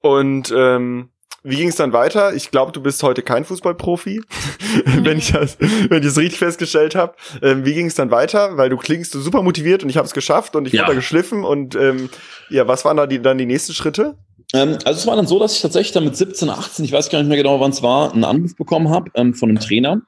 Und 0.00 0.54
ähm, 0.56 1.08
wie 1.42 1.56
ging 1.56 1.66
es 1.66 1.74
dann 1.74 1.92
weiter? 1.92 2.32
Ich 2.32 2.52
glaube, 2.52 2.70
du 2.70 2.80
bist 2.80 3.02
heute 3.02 3.22
kein 3.22 3.44
Fußballprofi, 3.44 4.22
wenn 4.84 5.18
ich 5.18 5.32
das, 5.32 5.58
wenn 5.58 6.00
ich 6.00 6.06
es 6.06 6.16
richtig 6.16 6.38
festgestellt 6.38 6.94
habe. 6.94 7.16
Ähm, 7.42 7.64
wie 7.64 7.74
ging 7.74 7.86
es 7.86 7.96
dann 7.96 8.12
weiter? 8.12 8.56
Weil 8.56 8.70
du 8.70 8.76
klingst 8.76 9.10
super 9.10 9.42
motiviert 9.42 9.82
und 9.82 9.88
ich 9.90 9.96
habe 9.96 10.06
es 10.06 10.14
geschafft 10.14 10.54
und 10.54 10.68
ich 10.68 10.72
ja. 10.72 10.82
wurde 10.82 10.92
da 10.92 10.94
geschliffen 10.94 11.42
und 11.42 11.74
ähm, 11.74 12.08
ja, 12.50 12.68
was 12.68 12.84
waren 12.84 12.96
da 12.96 13.08
die, 13.08 13.20
dann 13.20 13.36
die 13.36 13.46
nächsten 13.46 13.72
Schritte? 13.72 14.14
Ähm, 14.52 14.78
also 14.84 15.00
es 15.00 15.08
war 15.08 15.16
dann 15.16 15.26
so, 15.26 15.40
dass 15.40 15.56
ich 15.56 15.60
tatsächlich 15.60 15.92
dann 15.92 16.04
mit 16.04 16.16
17, 16.16 16.48
18, 16.50 16.84
ich 16.84 16.92
weiß 16.92 17.10
gar 17.10 17.18
nicht 17.18 17.26
mehr 17.26 17.36
genau, 17.36 17.58
wann 17.58 17.72
es 17.72 17.82
war, 17.82 18.12
einen 18.12 18.22
Anruf 18.22 18.54
bekommen 18.54 18.90
habe 18.90 19.10
ähm, 19.14 19.34
von 19.34 19.48
einem 19.48 19.58
Trainer. 19.58 20.02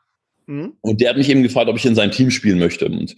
Mhm. 0.48 0.72
Und 0.80 1.00
der 1.00 1.10
hat 1.10 1.16
mich 1.16 1.28
eben 1.28 1.42
gefragt, 1.42 1.68
ob 1.68 1.76
ich 1.76 1.86
in 1.86 1.94
seinem 1.94 2.10
Team 2.10 2.30
spielen 2.30 2.58
möchte. 2.58 2.86
Und 2.86 3.14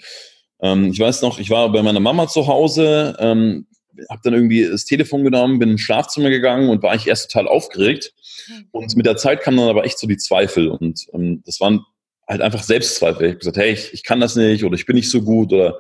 ähm, 0.61 0.91
ich 0.93 0.99
weiß 0.99 1.23
noch, 1.23 1.39
ich 1.39 1.49
war 1.49 1.71
bei 1.73 1.83
meiner 1.83 2.01
Mama 2.01 2.27
zu 2.29 2.47
Hause, 2.47 3.17
ähm, 3.19 3.67
habe 4.09 4.21
dann 4.25 4.35
irgendwie 4.35 4.67
das 4.67 4.85
Telefon 4.85 5.25
genommen, 5.25 5.59
bin 5.59 5.71
ins 5.71 5.81
Schlafzimmer 5.81 6.31
gegangen 6.31 6.69
und 6.69 6.83
war 6.83 6.91
eigentlich 6.91 7.07
erst 7.07 7.31
total 7.31 7.49
aufgeregt. 7.49 8.13
Mhm. 8.49 8.67
Und 8.73 8.97
mit 8.97 9.07
der 9.07 9.17
Zeit 9.17 9.43
kamen 9.43 9.59
dann 9.59 9.69
aber 9.69 9.85
echt 9.85 9.99
so 9.99 10.07
die 10.07 10.17
Zweifel. 10.17 10.69
Und 10.69 11.07
ähm, 11.15 11.43
das 11.47 11.61
waren 11.61 11.85
halt 12.29 12.41
einfach 12.41 12.63
Selbstzweifel. 12.63 13.23
Ich 13.23 13.31
habe 13.31 13.39
gesagt, 13.39 13.57
hey, 13.57 13.73
ich, 13.73 13.95
ich 13.95 14.03
kann 14.03 14.21
das 14.21 14.35
nicht 14.35 14.65
oder 14.65 14.75
ich 14.75 14.87
bin 14.87 14.97
nicht 14.97 15.11
so 15.11 15.23
gut 15.23 15.53
oder 15.53 15.79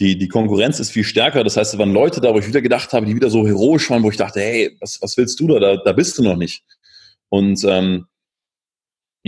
die, 0.00 0.18
die 0.18 0.28
Konkurrenz 0.28 0.80
ist 0.80 0.90
viel 0.90 1.04
stärker. 1.04 1.44
Das 1.44 1.56
heißt, 1.56 1.74
es 1.74 1.78
waren 1.78 1.92
Leute 1.92 2.20
da, 2.20 2.34
wo 2.34 2.38
ich 2.38 2.48
wieder 2.48 2.62
gedacht 2.62 2.92
habe, 2.92 3.06
die 3.06 3.14
wieder 3.14 3.30
so 3.30 3.46
heroisch 3.46 3.90
waren, 3.90 4.02
wo 4.02 4.10
ich 4.10 4.16
dachte, 4.16 4.40
hey, 4.40 4.76
was, 4.80 5.00
was 5.02 5.16
willst 5.16 5.38
du 5.38 5.48
da? 5.48 5.58
da? 5.58 5.76
Da 5.76 5.92
bist 5.92 6.18
du 6.18 6.22
noch 6.22 6.36
nicht. 6.36 6.64
Und 7.28 7.64
ähm, 7.64 8.06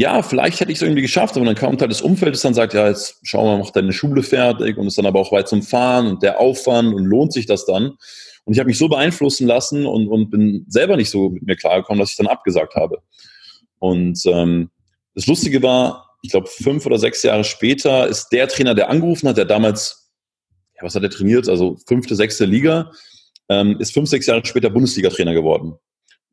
ja, 0.00 0.22
vielleicht 0.22 0.60
hätte 0.60 0.72
ich 0.72 0.78
es 0.78 0.82
irgendwie 0.82 1.02
geschafft, 1.02 1.36
aber 1.36 1.44
dann 1.44 1.54
kam 1.54 1.76
Teil 1.76 1.88
des 1.88 2.00
Umfeldes 2.00 2.40
dann 2.40 2.54
sagt, 2.54 2.72
ja, 2.72 2.88
jetzt 2.88 3.20
schau 3.22 3.44
mal, 3.44 3.58
mach 3.58 3.70
deine 3.70 3.92
Schule 3.92 4.22
fertig 4.22 4.78
und 4.78 4.86
ist 4.86 4.96
dann 4.96 5.04
aber 5.04 5.20
auch 5.20 5.30
weit 5.30 5.46
zum 5.46 5.62
Fahren 5.62 6.06
und 6.06 6.22
der 6.22 6.40
Aufwand 6.40 6.94
und 6.94 7.04
lohnt 7.04 7.34
sich 7.34 7.44
das 7.44 7.66
dann. 7.66 7.98
Und 8.44 8.54
ich 8.54 8.58
habe 8.58 8.68
mich 8.68 8.78
so 8.78 8.88
beeinflussen 8.88 9.46
lassen 9.46 9.84
und, 9.84 10.08
und 10.08 10.30
bin 10.30 10.64
selber 10.68 10.96
nicht 10.96 11.10
so 11.10 11.28
mit 11.28 11.42
mir 11.42 11.54
klargekommen, 11.54 12.00
dass 12.00 12.12
ich 12.12 12.16
dann 12.16 12.28
abgesagt 12.28 12.76
habe. 12.76 13.02
Und 13.78 14.22
ähm, 14.24 14.70
das 15.14 15.26
Lustige 15.26 15.62
war, 15.62 16.16
ich 16.22 16.30
glaube, 16.30 16.48
fünf 16.48 16.86
oder 16.86 16.98
sechs 16.98 17.22
Jahre 17.22 17.44
später 17.44 18.08
ist 18.08 18.30
der 18.32 18.48
Trainer, 18.48 18.74
der 18.74 18.88
angerufen 18.88 19.28
hat, 19.28 19.36
der 19.36 19.44
damals, 19.44 20.10
ja, 20.76 20.82
was 20.82 20.94
hat 20.94 21.02
er 21.02 21.10
trainiert? 21.10 21.46
Also 21.46 21.76
fünfte, 21.86 22.16
sechste 22.16 22.46
Liga, 22.46 22.90
ähm, 23.50 23.76
ist 23.78 23.92
fünf, 23.92 24.08
sechs 24.08 24.24
Jahre 24.24 24.46
später 24.46 24.70
Bundesliga-Trainer 24.70 25.34
geworden 25.34 25.74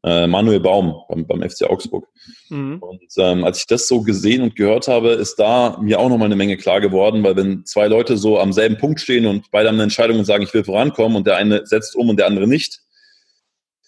äh, 0.08 0.28
Manuel 0.28 0.60
Baum 0.60 0.96
beim, 1.10 1.28
beim 1.28 1.50
FC 1.50 1.64
Augsburg. 1.70 2.08
Mhm. 2.50 2.78
Und 2.80 3.02
ähm, 3.18 3.44
als 3.44 3.60
ich 3.60 3.68
das 3.68 3.88
so 3.88 4.02
gesehen 4.02 4.42
und 4.42 4.56
gehört 4.56 4.88
habe, 4.88 5.10
ist 5.10 5.36
da 5.36 5.78
mir 5.82 6.00
auch 6.00 6.10
nochmal 6.10 6.28
eine 6.28 6.36
Menge 6.36 6.56
klar 6.58 6.80
geworden, 6.80 7.24
weil 7.24 7.36
wenn 7.36 7.66
zwei 7.66 7.88
Leute 7.88 8.18
so 8.18 8.40
am 8.40 8.54
selben 8.54 8.78
Punkt 8.78 9.02
stehen 9.02 9.26
und 9.26 9.52
beide 9.52 9.68
haben 9.68 9.76
eine 9.76 9.84
Entscheidung 9.84 10.20
und 10.20 10.26
sagen, 10.26 10.44
ich 10.44 10.54
will 10.54 10.64
vorankommen 10.64 11.18
und 11.18 11.28
der 11.28 11.36
eine 11.36 11.66
setzt 11.66 11.96
um 11.96 12.10
und 12.10 12.18
der 12.18 12.28
andere 12.28 12.48
nicht, 12.48 12.80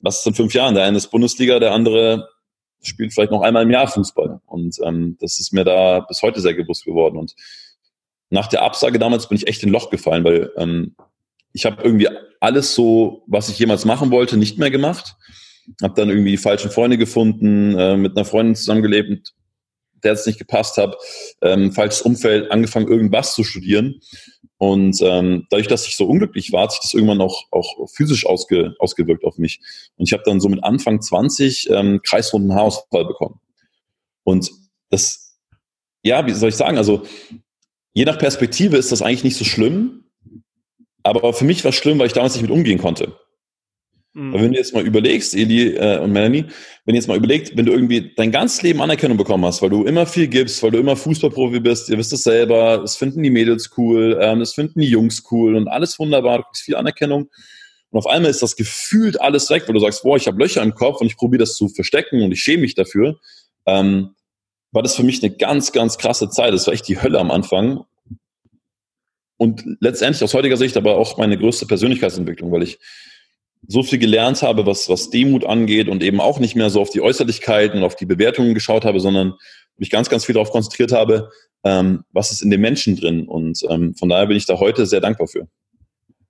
was 0.02 0.20
ist 0.20 0.28
in 0.28 0.34
fünf 0.34 0.54
Jahren? 0.54 0.76
Der 0.76 0.86
eine 0.86 0.98
ist 0.98 1.08
Bundesliga, 1.08 1.60
der 1.60 1.74
andere 1.74 2.28
spielt 2.82 3.14
vielleicht 3.14 3.32
noch 3.32 3.42
einmal 3.42 3.64
im 3.64 3.72
Jahr 3.72 3.88
Fußball. 3.88 4.42
Und 4.46 4.78
ähm, 4.84 5.18
das 5.20 5.40
ist 5.40 5.54
mir 5.54 5.64
da 5.64 6.02
bis 6.02 6.22
heute 6.22 6.42
sehr 6.42 6.54
bewusst 6.54 6.86
geworden. 6.86 7.18
Und 7.18 7.36
nach 8.30 8.48
der 8.48 8.62
Absage 8.62 9.00
damals 9.00 9.28
bin 9.28 9.38
ich 9.38 9.48
echt 9.48 9.64
in 9.64 9.70
Loch 9.70 9.90
gefallen, 9.90 10.24
weil 10.24 10.52
ähm, 10.58 10.96
ich 11.54 11.66
habe 11.66 11.82
irgendwie 11.84 12.08
alles 12.40 12.76
so, 12.76 13.24
was 13.28 13.50
ich 13.50 13.60
jemals 13.60 13.86
machen 13.86 14.12
wollte, 14.12 14.38
nicht 14.38 14.58
mehr 14.58 14.72
gemacht 14.72 15.16
habe 15.82 15.94
dann 15.96 16.10
irgendwie 16.10 16.32
die 16.32 16.38
falschen 16.38 16.72
Freunde 16.72 16.98
gefunden, 16.98 17.78
äh, 17.78 17.98
mit 17.98 18.16
einer 18.16 18.26
Freundin 18.26 18.56
zusammengelebt, 18.56 19.34
der 20.04 20.14
es 20.14 20.26
nicht 20.26 20.40
gepasst 20.40 20.78
hat, 20.78 20.96
ähm, 21.42 21.72
falsches 21.72 22.02
Umfeld, 22.02 22.52
angefangen 22.52 22.88
irgendwas 22.88 23.36
zu 23.36 23.44
studieren. 23.44 24.00
Und 24.58 25.00
ähm, 25.02 25.48
dadurch, 25.50 25.68
dass 25.68 25.88
ich 25.88 25.96
so 25.96 26.06
unglücklich 26.06 26.52
war, 26.52 26.64
hat 26.64 26.74
sich 26.74 26.82
das 26.82 26.94
irgendwann 26.94 27.22
auch, 27.22 27.46
auch 27.52 27.88
physisch 27.94 28.26
ausge, 28.26 28.76
ausgewirkt 28.80 29.24
auf 29.24 29.38
mich. 29.38 29.62
Und 29.96 30.08
ich 30.08 30.14
habe 30.14 30.24
dann 30.26 30.42
so 30.42 30.50
mit 30.50 30.64
Anfang 30.64 31.02
20 31.02 31.70
ähm, 31.70 32.02
kreisrunden 32.04 32.54
Haarausfall 32.54 33.06
bekommen. 33.06 33.40
Und 34.24 34.52
das, 34.90 35.38
ja, 36.04 36.26
wie 36.26 36.34
soll 36.34 36.50
ich 36.50 36.56
sagen, 36.56 36.78
also 36.78 37.04
je 37.94 38.06
nach 38.06 38.18
Perspektive 38.18 38.76
ist 38.76 38.92
das 38.92 39.02
eigentlich 39.02 39.24
nicht 39.24 39.38
so 39.38 39.46
schlimm. 39.46 40.04
Aber 41.04 41.34
für 41.34 41.46
mich 41.46 41.64
war 41.64 41.70
es 41.70 41.76
schlimm, 41.76 41.98
weil 41.98 42.08
ich 42.08 42.14
damals 42.14 42.34
nicht 42.34 42.42
mit 42.42 42.52
umgehen 42.52 42.80
konnte. 42.80 43.18
Mhm. 44.14 44.34
wenn 44.34 44.52
du 44.52 44.58
jetzt 44.58 44.74
mal 44.74 44.86
überlegst, 44.86 45.36
Eli 45.36 45.76
äh, 45.76 46.00
und 46.00 46.12
Melanie, 46.12 46.46
wenn 46.86 46.96
ihr 46.96 47.00
jetzt 47.00 47.08
mal 47.08 47.18
überlegt, 47.18 47.56
wenn 47.56 47.66
du 47.66 47.72
irgendwie 47.72 48.12
dein 48.16 48.32
ganzes 48.32 48.64
Leben 48.64 48.82
Anerkennung 48.82 49.18
bekommen 49.18 49.46
hast, 49.46 49.62
weil 49.62 49.70
du 49.70 49.84
immer 49.84 50.08
viel 50.08 50.28
gibst, 50.28 50.64
weil 50.64 50.72
du 50.72 50.80
immer 50.80 50.96
Fußballprofi 50.96 51.60
bist, 51.60 51.90
ihr 51.90 51.98
wisst 51.98 52.14
es 52.14 52.24
selber, 52.24 52.82
es 52.84 52.96
finden 52.96 53.22
die 53.22 53.30
Mädels 53.30 53.70
cool, 53.78 54.18
ähm, 54.20 54.42
es 54.42 54.54
finden 54.54 54.80
die 54.80 54.88
Jungs 54.88 55.24
cool 55.32 55.56
und 55.56 55.68
alles 55.68 56.00
wunderbar, 56.00 56.40
du 56.40 56.44
kriegst 56.46 56.64
viel 56.64 56.76
Anerkennung. 56.76 57.30
Und 57.92 58.00
auf 58.00 58.08
einmal 58.08 58.32
ist 58.32 58.42
das 58.42 58.56
gefühlt 58.56 59.20
alles 59.22 59.50
weg, 59.50 59.64
weil 59.68 59.74
du 59.74 59.80
sagst, 59.80 60.04
boah, 60.04 60.18
ich 60.18 60.28
habe 60.28 60.40
Löcher 60.40 60.62
im 60.64 60.74
Kopf 60.74 61.02
und 61.02 61.08
ich 61.08 61.18
probiere 61.18 61.40
das 61.40 61.56
zu 61.56 61.70
verstecken 61.70 62.22
und 62.22 62.32
ich 62.32 62.42
schäme 62.42 62.62
mich 62.62 62.76
dafür. 62.76 63.20
Ähm, 63.66 64.16
war 64.72 64.84
das 64.84 64.96
für 64.96 65.04
mich 65.04 65.24
eine 65.24 65.36
ganz, 65.36 65.72
ganz 65.72 65.98
krasse 65.98 66.30
Zeit. 66.30 66.54
Das 66.54 66.68
war 66.68 66.74
echt 66.74 66.88
die 66.88 67.02
Hölle 67.02 67.20
am 67.20 67.32
Anfang. 67.32 67.86
Und 69.38 69.64
letztendlich 69.80 70.24
aus 70.24 70.34
heutiger 70.34 70.58
Sicht 70.58 70.78
aber 70.78 70.98
auch 70.98 71.18
meine 71.18 71.38
größte 71.38 71.66
Persönlichkeitsentwicklung, 71.66 72.52
weil 72.52 72.64
ich 72.64 72.80
so 73.70 73.84
viel 73.84 74.00
gelernt 74.00 74.42
habe, 74.42 74.66
was, 74.66 74.90
was 74.90 75.12
Demut 75.12 75.46
angeht 75.46 75.90
und 75.90 76.02
eben 76.02 76.20
auch 76.20 76.40
nicht 76.40 76.56
mehr 76.56 76.72
so 76.72 76.82
auf 76.82 76.90
die 76.90 77.02
Äußerlichkeiten 77.02 77.80
und 77.80 77.86
auf 77.86 77.96
die 77.96 78.08
Bewertungen 78.08 78.56
geschaut 78.56 78.84
habe, 78.84 79.00
sondern 79.00 79.36
mich 79.78 79.92
ganz, 79.92 80.10
ganz 80.10 80.26
viel 80.26 80.34
darauf 80.34 80.50
konzentriert 80.50 80.92
habe, 80.92 81.30
ähm, 81.64 82.04
was 82.12 82.32
ist 82.32 82.42
in 82.42 82.50
den 82.50 82.62
Menschen 82.62 82.96
drin. 82.96 83.28
Und 83.28 83.62
ähm, 83.70 83.94
von 83.94 84.10
daher 84.10 84.26
bin 84.26 84.38
ich 84.38 84.48
da 84.48 84.60
heute 84.60 84.88
sehr 84.88 85.02
dankbar 85.02 85.28
für. 85.28 85.48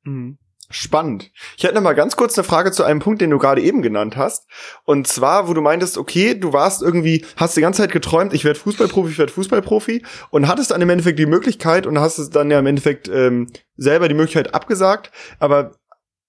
Mhm. 0.04 0.38
Spannend. 0.72 1.32
Ich 1.58 1.64
hätte 1.64 1.74
noch 1.74 1.82
mal 1.82 1.94
ganz 1.94 2.16
kurz 2.16 2.38
eine 2.38 2.44
Frage 2.44 2.72
zu 2.72 2.84
einem 2.84 3.00
Punkt, 3.00 3.22
den 3.22 3.32
du 3.32 3.40
gerade 3.40 3.62
eben 3.62 3.82
genannt 3.82 4.18
hast. 4.18 4.48
Und 4.84 5.08
zwar, 5.08 5.48
wo 5.48 5.54
du 5.54 5.62
meintest, 5.62 5.98
okay, 5.98 6.38
du 6.38 6.54
warst 6.54 6.84
irgendwie, 6.84 7.26
hast 7.38 7.58
die 7.58 7.62
ganze 7.62 7.82
Zeit 7.82 7.92
geträumt, 7.92 8.34
ich 8.34 8.44
werde 8.44 8.60
Fußballprofi, 8.60 9.12
ich 9.12 9.18
werde 9.18 9.32
Fußballprofi 9.32 10.04
und 10.30 10.48
hattest 10.48 10.70
dann 10.70 10.82
im 10.82 10.90
Endeffekt 10.90 11.18
die 11.18 11.26
Möglichkeit 11.26 11.88
und 11.88 11.98
hast 11.98 12.20
es 12.20 12.30
dann 12.30 12.52
ja 12.52 12.60
im 12.60 12.68
Endeffekt 12.68 13.08
ähm, 13.08 13.48
selber 13.78 14.10
die 14.10 14.14
Möglichkeit 14.14 14.54
abgesagt. 14.54 15.12
Aber 15.40 15.72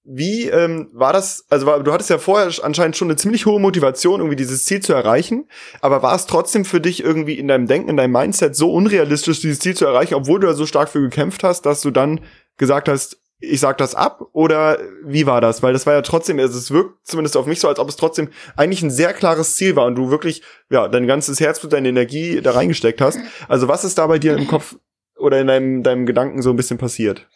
wie 0.05 0.49
ähm, 0.49 0.89
war 0.93 1.13
das? 1.13 1.45
Also 1.51 1.67
war, 1.67 1.83
du 1.83 1.93
hattest 1.93 2.11
ja 2.11 2.19
vorher 2.19 2.51
anscheinend 2.65 2.97
schon 2.97 3.09
eine 3.09 3.17
ziemlich 3.17 3.47
hohe 3.47 3.61
Motivation, 3.61 4.21
irgendwie 4.21 4.37
dieses 4.37 4.65
Ziel 4.65 4.81
zu 4.81 4.93
erreichen. 4.93 5.49
Aber 5.81 6.03
war 6.03 6.15
es 6.15 6.27
trotzdem 6.27 6.65
für 6.65 6.81
dich 6.81 7.05
irgendwie 7.05 7.39
in 7.39 7.49
deinem 7.49 7.67
Denken, 7.67 7.91
in 7.91 7.97
deinem 7.97 8.13
Mindset 8.13 8.57
so 8.57 8.73
unrealistisch, 8.73 9.41
dieses 9.41 9.59
Ziel 9.59 9.77
zu 9.77 9.85
erreichen, 9.85 10.15
obwohl 10.15 10.41
du 10.41 10.47
da 10.47 10.55
so 10.55 10.67
stark 10.67 10.89
für 10.89 11.01
gekämpft 11.01 11.45
hast, 11.45 11.67
dass 11.67 11.83
du 11.83 11.91
dann 11.91 12.21
gesagt 12.57 12.89
hast, 12.89 13.19
ich 13.41 13.61
sag 13.61 13.79
das 13.79 13.95
ab? 13.95 14.23
Oder 14.33 14.79
wie 15.05 15.27
war 15.27 15.41
das? 15.41 15.63
Weil 15.63 15.73
das 15.73 15.87
war 15.87 15.95
ja 15.95 16.03
trotzdem, 16.03 16.39
also 16.39 16.59
es 16.59 16.71
wirkt 16.71 17.07
zumindest 17.07 17.37
auf 17.37 17.47
mich 17.47 17.61
so, 17.61 17.69
als 17.69 17.79
ob 17.79 17.89
es 17.89 17.97
trotzdem 17.97 18.29
eigentlich 18.57 18.83
ein 18.83 18.91
sehr 18.91 19.13
klares 19.13 19.57
Ziel 19.57 19.77
war 19.77 19.87
und 19.87 19.97
du 19.97 20.11
wirklich, 20.11 20.43
ja, 20.71 20.89
dein 20.89 21.07
ganzes 21.07 21.41
Herzblut, 21.41 21.73
deine 21.73 21.89
Energie 21.89 22.41
da 22.43 22.53
reingesteckt 22.53 23.01
hast. 23.01 23.19
Also 23.49 23.69
was 23.69 23.85
ist 23.85 23.99
da 23.99 24.07
bei 24.07 24.19
dir 24.19 24.37
im 24.37 24.47
Kopf 24.47 24.77
oder 25.17 25.41
in 25.41 25.47
deinem, 25.47 25.83
deinem 25.83 26.07
Gedanken 26.07 26.43
so 26.43 26.51
ein 26.51 26.57
bisschen 26.57 26.79
passiert? 26.79 27.27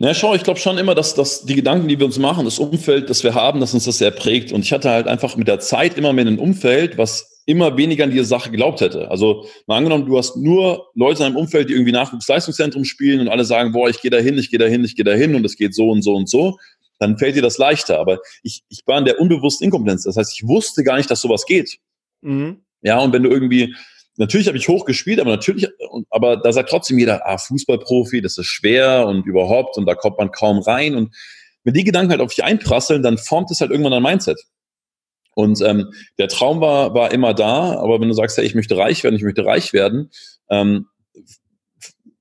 Na, 0.00 0.14
schau, 0.14 0.34
ich 0.34 0.44
glaube 0.44 0.60
schon 0.60 0.78
immer, 0.78 0.94
dass, 0.94 1.14
dass 1.14 1.44
die 1.44 1.56
Gedanken, 1.56 1.88
die 1.88 1.98
wir 1.98 2.06
uns 2.06 2.20
machen, 2.20 2.44
das 2.44 2.60
Umfeld, 2.60 3.10
das 3.10 3.24
wir 3.24 3.34
haben, 3.34 3.58
dass 3.58 3.74
uns 3.74 3.84
das 3.84 3.98
sehr 3.98 4.12
prägt. 4.12 4.52
Und 4.52 4.64
ich 4.64 4.72
hatte 4.72 4.90
halt 4.90 5.08
einfach 5.08 5.36
mit 5.36 5.48
der 5.48 5.58
Zeit 5.58 5.98
immer 5.98 6.12
mehr 6.12 6.24
ein 6.24 6.38
Umfeld, 6.38 6.96
was 6.98 7.42
immer 7.46 7.76
weniger 7.76 8.04
an 8.04 8.12
diese 8.12 8.24
Sache 8.24 8.50
geglaubt 8.50 8.80
hätte. 8.80 9.10
Also 9.10 9.46
mal 9.66 9.78
angenommen, 9.78 10.06
du 10.06 10.16
hast 10.16 10.36
nur 10.36 10.86
Leute 10.94 11.24
in 11.24 11.32
deinem 11.32 11.36
Umfeld, 11.36 11.68
die 11.68 11.72
irgendwie 11.72 11.92
Nachwuchsleistungszentrum 11.92 12.84
spielen 12.84 13.20
und 13.20 13.28
alle 13.28 13.44
sagen, 13.44 13.72
boah, 13.72 13.88
ich 13.88 14.00
gehe 14.00 14.10
da 14.10 14.18
hin, 14.18 14.38
ich 14.38 14.50
gehe 14.50 14.58
da 14.60 14.66
hin, 14.66 14.84
ich 14.84 14.94
gehe 14.94 15.04
da 15.04 15.14
hin 15.14 15.34
und 15.34 15.44
es 15.44 15.56
geht 15.56 15.74
so 15.74 15.90
und 15.90 16.02
so 16.02 16.14
und 16.14 16.28
so, 16.28 16.58
dann 17.00 17.18
fällt 17.18 17.34
dir 17.34 17.42
das 17.42 17.58
leichter. 17.58 17.98
Aber 17.98 18.20
ich, 18.44 18.62
ich 18.68 18.82
war 18.86 18.98
in 18.98 19.04
der 19.04 19.18
unbewussten 19.18 19.64
Inkompetenz. 19.64 20.04
Das 20.04 20.16
heißt, 20.16 20.32
ich 20.32 20.46
wusste 20.46 20.84
gar 20.84 20.96
nicht, 20.96 21.10
dass 21.10 21.22
sowas 21.22 21.44
geht. 21.44 21.78
Mhm. 22.20 22.58
Ja, 22.82 23.00
und 23.00 23.12
wenn 23.12 23.24
du 23.24 23.30
irgendwie 23.30 23.74
natürlich 24.18 24.48
habe 24.48 24.58
ich 24.58 24.68
hoch 24.68 24.84
gespielt, 24.84 25.20
aber 25.20 25.30
natürlich, 25.30 25.68
aber 26.10 26.36
da 26.36 26.52
sagt 26.52 26.68
trotzdem 26.68 26.98
jeder, 26.98 27.26
ah, 27.26 27.38
Fußballprofi, 27.38 28.20
das 28.20 28.36
ist 28.36 28.46
schwer 28.46 29.06
und 29.06 29.26
überhaupt 29.26 29.78
und 29.78 29.86
da 29.86 29.94
kommt 29.94 30.18
man 30.18 30.30
kaum 30.30 30.58
rein. 30.58 30.94
Und 30.94 31.14
wenn 31.64 31.74
die 31.74 31.84
Gedanken 31.84 32.10
halt 32.10 32.20
auf 32.20 32.34
dich 32.34 32.44
einprasseln, 32.44 33.02
dann 33.02 33.16
formt 33.16 33.50
es 33.50 33.60
halt 33.60 33.70
irgendwann 33.70 33.92
ein 33.94 34.02
Mindset. 34.02 34.40
Und 35.34 35.60
ähm, 35.62 35.92
der 36.18 36.28
Traum 36.28 36.60
war, 36.60 36.94
war 36.94 37.12
immer 37.12 37.32
da, 37.32 37.78
aber 37.78 38.00
wenn 38.00 38.08
du 38.08 38.14
sagst, 38.14 38.36
hey, 38.36 38.44
ich 38.44 38.56
möchte 38.56 38.76
reich 38.76 39.04
werden, 39.04 39.14
ich 39.14 39.22
möchte 39.22 39.44
reich 39.44 39.72
werden, 39.72 40.10
ähm, 40.50 40.86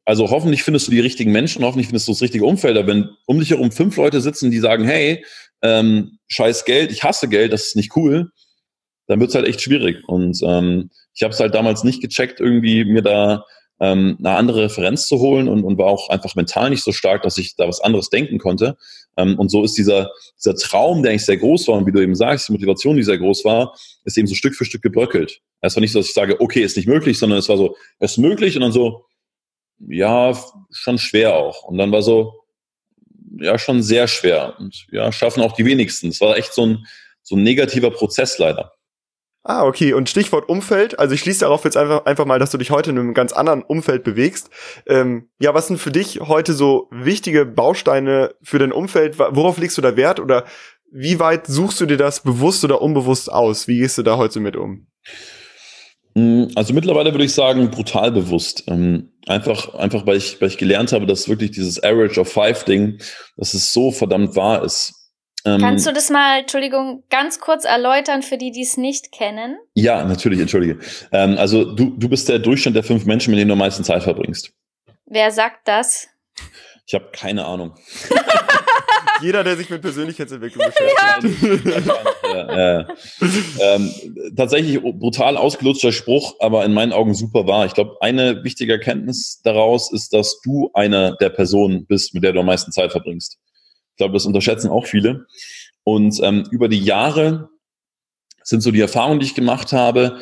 also 0.05 0.29
hoffentlich 0.29 0.63
findest 0.63 0.87
du 0.87 0.91
die 0.91 0.99
richtigen 0.99 1.31
Menschen, 1.31 1.65
hoffentlich 1.65 1.87
findest 1.87 2.07
du 2.07 2.13
das 2.13 2.21
richtige 2.21 2.45
Umfeld. 2.45 2.77
Aber 2.77 2.87
wenn 2.87 3.09
um 3.25 3.39
dich 3.39 3.49
herum 3.49 3.71
fünf 3.71 3.97
Leute 3.97 4.21
sitzen, 4.21 4.51
die 4.51 4.59
sagen, 4.59 4.85
hey, 4.85 5.25
ähm, 5.63 6.19
scheiß 6.27 6.63
Geld, 6.65 6.91
ich 6.91 7.03
hasse 7.03 7.27
Geld, 7.27 7.51
das 7.51 7.67
ist 7.67 7.75
nicht 7.75 7.95
cool, 7.95 8.31
dann 9.07 9.19
wird's 9.19 9.35
halt 9.35 9.47
echt 9.47 9.61
schwierig. 9.61 9.97
Und 10.07 10.39
ähm, 10.43 10.89
ich 11.13 11.23
habe 11.23 11.33
es 11.33 11.39
halt 11.39 11.55
damals 11.55 11.83
nicht 11.83 12.01
gecheckt, 12.01 12.39
irgendwie 12.39 12.85
mir 12.85 13.01
da 13.01 13.45
ähm, 13.79 14.17
eine 14.19 14.31
andere 14.31 14.63
Referenz 14.63 15.07
zu 15.07 15.19
holen 15.19 15.47
und, 15.47 15.63
und 15.63 15.77
war 15.77 15.87
auch 15.87 16.09
einfach 16.09 16.35
mental 16.35 16.69
nicht 16.69 16.83
so 16.83 16.91
stark, 16.91 17.21
dass 17.23 17.37
ich 17.37 17.55
da 17.55 17.67
was 17.67 17.79
anderes 17.79 18.09
denken 18.09 18.39
konnte. 18.39 18.77
Ähm, 19.17 19.37
und 19.37 19.49
so 19.49 19.63
ist 19.63 19.77
dieser, 19.77 20.11
dieser 20.37 20.55
Traum, 20.55 21.03
der 21.03 21.11
eigentlich 21.11 21.25
sehr 21.25 21.37
groß 21.37 21.67
war 21.67 21.75
und 21.75 21.85
wie 21.85 21.91
du 21.91 22.01
eben 22.01 22.15
sagst, 22.15 22.47
die 22.47 22.53
Motivation, 22.53 22.97
die 22.97 23.03
sehr 23.03 23.17
groß 23.17 23.45
war, 23.45 23.75
ist 24.03 24.17
eben 24.17 24.27
so 24.27 24.35
Stück 24.35 24.55
für 24.55 24.65
Stück 24.65 24.81
gebröckelt. 24.81 25.41
Es 25.61 25.75
war 25.75 25.81
nicht 25.81 25.91
so, 25.91 25.99
dass 25.99 26.07
ich 26.07 26.13
sage, 26.13 26.39
okay, 26.39 26.61
ist 26.61 26.77
nicht 26.77 26.87
möglich, 26.87 27.17
sondern 27.19 27.39
es 27.39 27.49
war 27.49 27.57
so, 27.57 27.75
es 27.99 28.11
ist 28.11 28.17
möglich 28.17 28.55
und 28.55 28.61
dann 28.61 28.71
so, 28.71 29.05
ja, 29.79 30.35
schon 30.71 30.97
schwer 30.97 31.35
auch. 31.35 31.63
Und 31.63 31.77
dann 31.77 31.91
war 31.91 32.01
so, 32.01 32.33
ja 33.39 33.57
schon 33.59 33.83
sehr 33.83 34.07
schwer 34.07 34.55
und 34.59 34.87
ja, 34.91 35.11
schaffen 35.11 35.43
auch 35.43 35.53
die 35.53 35.65
wenigsten. 35.65 36.09
Es 36.09 36.21
war 36.21 36.37
echt 36.37 36.53
so 36.53 36.65
ein, 36.65 36.87
so 37.21 37.35
ein 37.35 37.43
negativer 37.43 37.91
Prozess 37.91 38.37
leider. 38.39 38.73
Ah, 39.49 39.63
okay. 39.63 39.93
Und 39.93 40.09
Stichwort 40.09 40.49
Umfeld. 40.49 40.99
Also 40.99 41.13
ich 41.15 41.21
schließe 41.21 41.39
darauf 41.39 41.63
jetzt 41.63 41.77
einfach, 41.77 42.05
einfach 42.05 42.25
mal, 42.25 42.37
dass 42.37 42.51
du 42.51 42.57
dich 42.57 42.69
heute 42.69 42.89
in 42.89 42.99
einem 42.99 43.13
ganz 43.13 43.31
anderen 43.31 43.63
Umfeld 43.63 44.03
bewegst. 44.03 44.49
Ähm, 44.87 45.29
ja, 45.39 45.53
was 45.53 45.67
sind 45.67 45.79
für 45.79 45.89
dich 45.89 46.19
heute 46.19 46.51
so 46.51 46.89
wichtige 46.91 47.45
Bausteine 47.45 48.35
für 48.43 48.59
dein 48.59 48.73
Umfeld? 48.73 49.17
Worauf 49.17 49.57
legst 49.57 49.77
du 49.77 49.81
da 49.81 49.95
Wert? 49.95 50.19
Oder 50.19 50.43
wie 50.91 51.21
weit 51.21 51.47
suchst 51.47 51.79
du 51.79 51.85
dir 51.85 51.95
das 51.95 52.23
bewusst 52.23 52.65
oder 52.65 52.81
unbewusst 52.81 53.31
aus? 53.31 53.69
Wie 53.69 53.79
gehst 53.79 53.97
du 53.97 54.03
da 54.03 54.17
heute 54.17 54.41
mit 54.41 54.57
um? 54.57 54.87
Mm, 56.13 56.47
also 56.55 56.73
mittlerweile 56.73 57.13
würde 57.13 57.23
ich 57.23 57.33
sagen, 57.33 57.71
brutal 57.71 58.11
bewusst. 58.11 58.65
Ähm, 58.67 59.13
einfach, 59.27 59.75
einfach 59.75 60.05
weil 60.05 60.17
ich, 60.17 60.41
weil 60.41 60.49
ich 60.49 60.57
gelernt 60.57 60.91
habe, 60.91 61.05
dass 61.05 61.29
wirklich 61.29 61.51
dieses 61.51 61.81
Average 61.81 62.19
of 62.19 62.29
Five 62.29 62.65
Ding, 62.65 62.99
dass 63.37 63.53
es 63.53 63.71
so 63.71 63.91
verdammt 63.91 64.35
wahr 64.35 64.65
ist. 64.65 65.06
Ähm, 65.47 65.61
Kannst 65.61 65.87
du 65.87 65.93
das 65.93 66.09
mal, 66.09 66.41
Entschuldigung, 66.41 67.03
ganz 67.09 67.39
kurz 67.39 67.63
erläutern 67.63 68.21
für 68.21 68.37
die, 68.37 68.51
die 68.51 68.63
es 68.63 68.75
nicht 68.75 69.13
kennen? 69.13 69.57
Ja, 69.75 70.03
natürlich, 70.03 70.41
entschuldige. 70.41 70.79
Ähm, 71.13 71.37
also 71.37 71.63
du, 71.63 71.91
du 71.97 72.09
bist 72.09 72.27
der 72.27 72.39
Durchschnitt 72.39 72.75
der 72.75 72.83
fünf 72.83 73.05
Menschen, 73.05 73.31
mit 73.31 73.39
denen 73.39 73.47
du 73.47 73.53
am 73.53 73.59
meisten 73.59 73.85
Zeit 73.85 74.03
verbringst. 74.03 74.51
Wer 75.05 75.31
sagt 75.31 75.65
das? 75.67 76.09
Ich 76.85 76.93
habe 76.93 77.07
keine 77.13 77.45
Ahnung. 77.45 77.75
Jeder, 79.21 79.43
der 79.43 79.55
sich 79.55 79.69
mit 79.69 79.81
Persönlichkeitsentwicklung 79.81 80.65
beschäftigt. 80.67 81.65
ja, 82.23 82.79
äh, 82.79 82.85
ähm, 83.61 83.91
tatsächlich 84.35 84.81
brutal 84.81 85.37
ausgelutschter 85.37 85.91
Spruch, 85.91 86.35
aber 86.39 86.65
in 86.65 86.73
meinen 86.73 86.91
Augen 86.91 87.13
super 87.13 87.47
wahr. 87.47 87.65
Ich 87.65 87.73
glaube, 87.73 87.95
eine 88.01 88.43
wichtige 88.43 88.73
Erkenntnis 88.73 89.41
daraus 89.43 89.91
ist, 89.91 90.13
dass 90.13 90.39
du 90.41 90.69
eine 90.73 91.15
der 91.19 91.29
Personen 91.29 91.85
bist, 91.85 92.13
mit 92.13 92.23
der 92.23 92.33
du 92.33 92.41
am 92.41 92.45
meisten 92.45 92.71
Zeit 92.71 92.91
verbringst. 92.91 93.39
Ich 93.97 93.99
glaube, 93.99 94.13
das 94.13 94.27
unterschätzen 94.27 94.69
auch 94.69 94.85
viele. 94.85 95.25
Und 95.83 96.19
ähm, 96.21 96.43
über 96.51 96.67
die 96.67 96.83
Jahre 96.83 97.49
sind 98.43 98.61
so 98.61 98.69
die 98.69 98.79
Erfahrungen, 98.79 99.19
die 99.19 99.25
ich 99.25 99.33
gemacht 99.33 99.73
habe, 99.73 100.19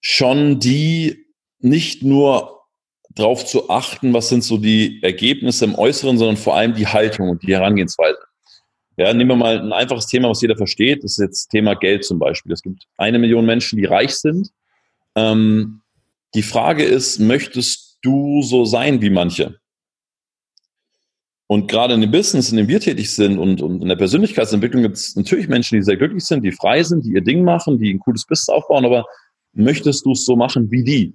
schon 0.00 0.60
die 0.60 1.26
nicht 1.58 2.04
nur 2.04 2.60
darauf 3.16 3.44
zu 3.44 3.68
achten, 3.68 4.14
was 4.14 4.28
sind 4.28 4.44
so 4.44 4.58
die 4.58 5.02
Ergebnisse 5.02 5.64
im 5.64 5.74
Äußeren, 5.74 6.18
sondern 6.18 6.36
vor 6.36 6.54
allem 6.54 6.74
die 6.74 6.86
Haltung 6.86 7.30
und 7.30 7.42
die 7.42 7.52
Herangehensweise. 7.52 8.20
Ja, 8.96 9.12
nehmen 9.12 9.30
wir 9.30 9.36
mal 9.36 9.58
ein 9.58 9.72
einfaches 9.72 10.06
Thema, 10.06 10.28
was 10.28 10.40
jeder 10.40 10.56
versteht. 10.56 11.02
Das 11.02 11.18
ist 11.18 11.18
jetzt 11.18 11.48
Thema 11.48 11.74
Geld 11.74 12.04
zum 12.04 12.20
Beispiel. 12.20 12.52
Es 12.52 12.62
gibt 12.62 12.86
eine 12.96 13.18
Million 13.18 13.44
Menschen, 13.44 13.76
die 13.76 13.86
reich 13.86 14.14
sind. 14.14 14.52
Ähm, 15.16 15.80
die 16.36 16.44
Frage 16.44 16.84
ist, 16.84 17.18
möchtest 17.18 17.98
du 18.02 18.42
so 18.42 18.64
sein 18.64 19.02
wie 19.02 19.10
manche? 19.10 19.58
Und 21.48 21.68
gerade 21.68 21.94
in 21.94 22.00
dem 22.00 22.10
Business, 22.10 22.50
in 22.50 22.56
dem 22.56 22.66
wir 22.66 22.80
tätig 22.80 23.14
sind 23.14 23.38
und, 23.38 23.62
und 23.62 23.80
in 23.80 23.88
der 23.88 23.96
Persönlichkeitsentwicklung 23.96 24.82
gibt 24.82 24.96
es 24.96 25.14
natürlich 25.14 25.46
Menschen, 25.48 25.76
die 25.76 25.82
sehr 25.82 25.96
glücklich 25.96 26.24
sind, 26.24 26.42
die 26.42 26.50
frei 26.50 26.82
sind, 26.82 27.04
die 27.04 27.12
ihr 27.12 27.20
Ding 27.20 27.44
machen, 27.44 27.78
die 27.78 27.92
ein 27.94 28.00
cooles 28.00 28.24
Business 28.26 28.48
aufbauen, 28.48 28.84
aber 28.84 29.04
möchtest 29.52 30.04
du 30.04 30.12
es 30.12 30.24
so 30.24 30.34
machen 30.34 30.70
wie 30.70 30.82
die? 30.82 31.14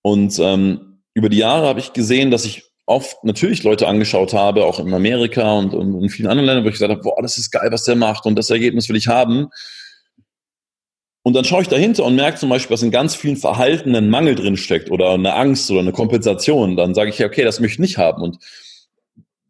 Und 0.00 0.38
ähm, 0.38 1.00
über 1.12 1.28
die 1.28 1.38
Jahre 1.38 1.66
habe 1.66 1.80
ich 1.80 1.92
gesehen, 1.92 2.30
dass 2.30 2.46
ich 2.46 2.64
oft 2.86 3.22
natürlich 3.24 3.64
Leute 3.64 3.86
angeschaut 3.86 4.32
habe, 4.32 4.64
auch 4.64 4.78
in 4.78 4.94
Amerika 4.94 5.58
und, 5.58 5.74
und 5.74 6.02
in 6.02 6.08
vielen 6.08 6.28
anderen 6.28 6.46
Ländern, 6.46 6.64
wo 6.64 6.68
ich 6.68 6.74
gesagt 6.74 6.92
habe, 6.92 7.02
boah, 7.02 7.20
das 7.20 7.36
ist 7.36 7.50
geil, 7.50 7.68
was 7.70 7.84
der 7.84 7.96
macht 7.96 8.24
und 8.24 8.36
das 8.36 8.48
Ergebnis 8.48 8.88
will 8.88 8.96
ich 8.96 9.08
haben. 9.08 9.48
Und 11.22 11.34
dann 11.34 11.44
schaue 11.44 11.62
ich 11.62 11.68
dahinter 11.68 12.04
und 12.04 12.14
merke 12.14 12.38
zum 12.38 12.48
Beispiel, 12.48 12.72
was 12.72 12.84
in 12.84 12.92
ganz 12.92 13.16
vielen 13.16 13.36
Verhalten 13.36 13.96
ein 13.96 14.08
Mangel 14.08 14.36
drin 14.36 14.56
steckt 14.56 14.92
oder 14.92 15.10
eine 15.10 15.34
Angst 15.34 15.68
oder 15.70 15.80
eine 15.80 15.90
Kompensation. 15.90 16.76
Dann 16.76 16.94
sage 16.94 17.10
ich 17.10 17.18
ja, 17.18 17.26
okay, 17.26 17.42
das 17.42 17.58
möchte 17.58 17.74
ich 17.74 17.80
nicht 17.80 17.98
haben. 17.98 18.22
Und 18.22 18.38